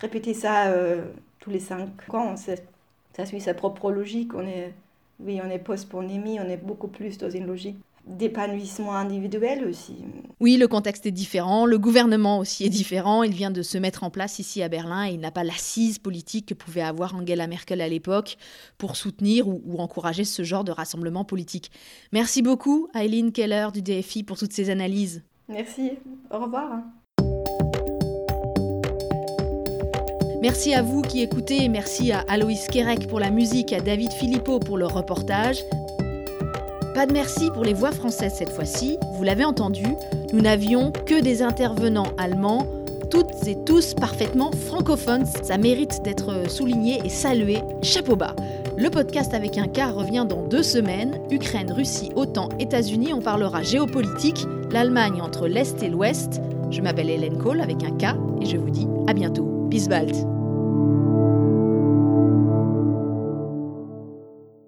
répéter 0.00 0.34
ça 0.34 0.68
euh, 0.68 1.04
tous 1.38 1.50
les 1.50 1.60
cinq 1.60 1.88
ans. 2.12 2.34
Ça 2.36 3.26
suit 3.26 3.40
sa 3.40 3.54
propre 3.54 3.92
logique. 3.92 4.34
On 4.34 4.46
est, 4.46 4.72
oui, 5.20 5.40
on 5.44 5.50
est 5.50 5.58
post-pandémie, 5.58 6.40
on 6.40 6.48
est 6.48 6.56
beaucoup 6.56 6.88
plus 6.88 7.18
dans 7.18 7.30
une 7.30 7.46
logique 7.46 7.78
d'épanouissement 8.06 8.94
individuel 8.94 9.64
aussi. 9.66 9.96
Oui, 10.40 10.56
le 10.56 10.66
contexte 10.68 11.06
est 11.06 11.10
différent, 11.10 11.66
le 11.66 11.78
gouvernement 11.78 12.38
aussi 12.38 12.64
est 12.64 12.70
différent. 12.70 13.22
Il 13.22 13.32
vient 13.32 13.50
de 13.50 13.62
se 13.62 13.78
mettre 13.78 14.04
en 14.04 14.10
place 14.10 14.38
ici 14.38 14.62
à 14.62 14.68
Berlin 14.68 15.06
et 15.06 15.12
il 15.12 15.20
n'a 15.20 15.30
pas 15.30 15.44
l'assise 15.44 15.98
politique 15.98 16.46
que 16.46 16.54
pouvait 16.54 16.80
avoir 16.80 17.14
Angela 17.14 17.46
Merkel 17.46 17.80
à 17.80 17.88
l'époque 17.88 18.36
pour 18.78 18.96
soutenir 18.96 19.48
ou, 19.48 19.62
ou, 19.66 19.78
encourager 19.78 20.24
ce 20.24 20.42
genre 20.42 20.64
de 20.64 20.72
rassemblement 20.72 21.24
politique. 21.24 21.70
Merci 22.12 22.42
beaucoup, 22.42 22.88
Eileen 22.94 23.32
Keller 23.32 23.68
du 23.72 23.82
DFI, 23.82 24.24
pour 24.24 24.38
toutes 24.38 24.52
ces 24.52 24.70
analyses. 24.70 25.22
Merci, 25.48 25.92
au 26.30 26.38
revoir. 26.38 26.80
Merci 30.40 30.72
à 30.72 30.80
vous 30.80 31.02
qui 31.02 31.20
écoutez, 31.20 31.68
merci 31.68 32.12
à 32.12 32.20
Aloïs 32.26 32.66
Kerek 32.68 33.06
pour 33.08 33.20
la 33.20 33.30
musique, 33.30 33.74
à 33.74 33.80
David 33.80 34.10
Philippot 34.10 34.58
pour 34.58 34.78
le 34.78 34.86
reportage. 34.86 35.64
Pas 36.94 37.04
de 37.04 37.12
merci 37.12 37.50
pour 37.50 37.62
les 37.62 37.74
voix 37.74 37.92
françaises 37.92 38.32
cette 38.36 38.48
fois-ci, 38.48 38.98
vous 39.16 39.22
l'avez 39.22 39.44
entendu, 39.44 39.84
nous 40.32 40.40
n'avions 40.40 40.92
que 40.92 41.20
des 41.20 41.42
intervenants 41.42 42.12
allemands, 42.16 42.66
toutes 43.10 43.46
et 43.46 43.56
tous 43.66 43.92
parfaitement 43.92 44.50
francophones, 44.52 45.26
ça 45.42 45.58
mérite 45.58 46.02
d'être 46.04 46.50
souligné 46.50 47.00
et 47.04 47.10
salué, 47.10 47.58
chapeau 47.82 48.16
bas. 48.16 48.34
Le 48.78 48.88
podcast 48.88 49.34
avec 49.34 49.58
un 49.58 49.68
cas 49.68 49.90
revient 49.90 50.24
dans 50.26 50.42
deux 50.42 50.62
semaines, 50.62 51.20
Ukraine, 51.30 51.70
Russie, 51.70 52.12
OTAN, 52.16 52.48
États-Unis, 52.58 53.12
on 53.12 53.20
parlera 53.20 53.62
géopolitique, 53.62 54.46
l'Allemagne 54.70 55.20
entre 55.20 55.48
l'Est 55.48 55.82
et 55.82 55.90
l'Ouest. 55.90 56.40
Je 56.70 56.80
m'appelle 56.80 57.10
Hélène 57.10 57.36
Kohl 57.36 57.60
avec 57.60 57.84
un 57.84 57.90
K 57.90 58.16
et 58.40 58.46
je 58.46 58.56
vous 58.56 58.70
dis 58.70 58.86
à 59.06 59.12
bientôt. 59.12 59.49
Bis 59.70 59.88
bald 59.88 60.39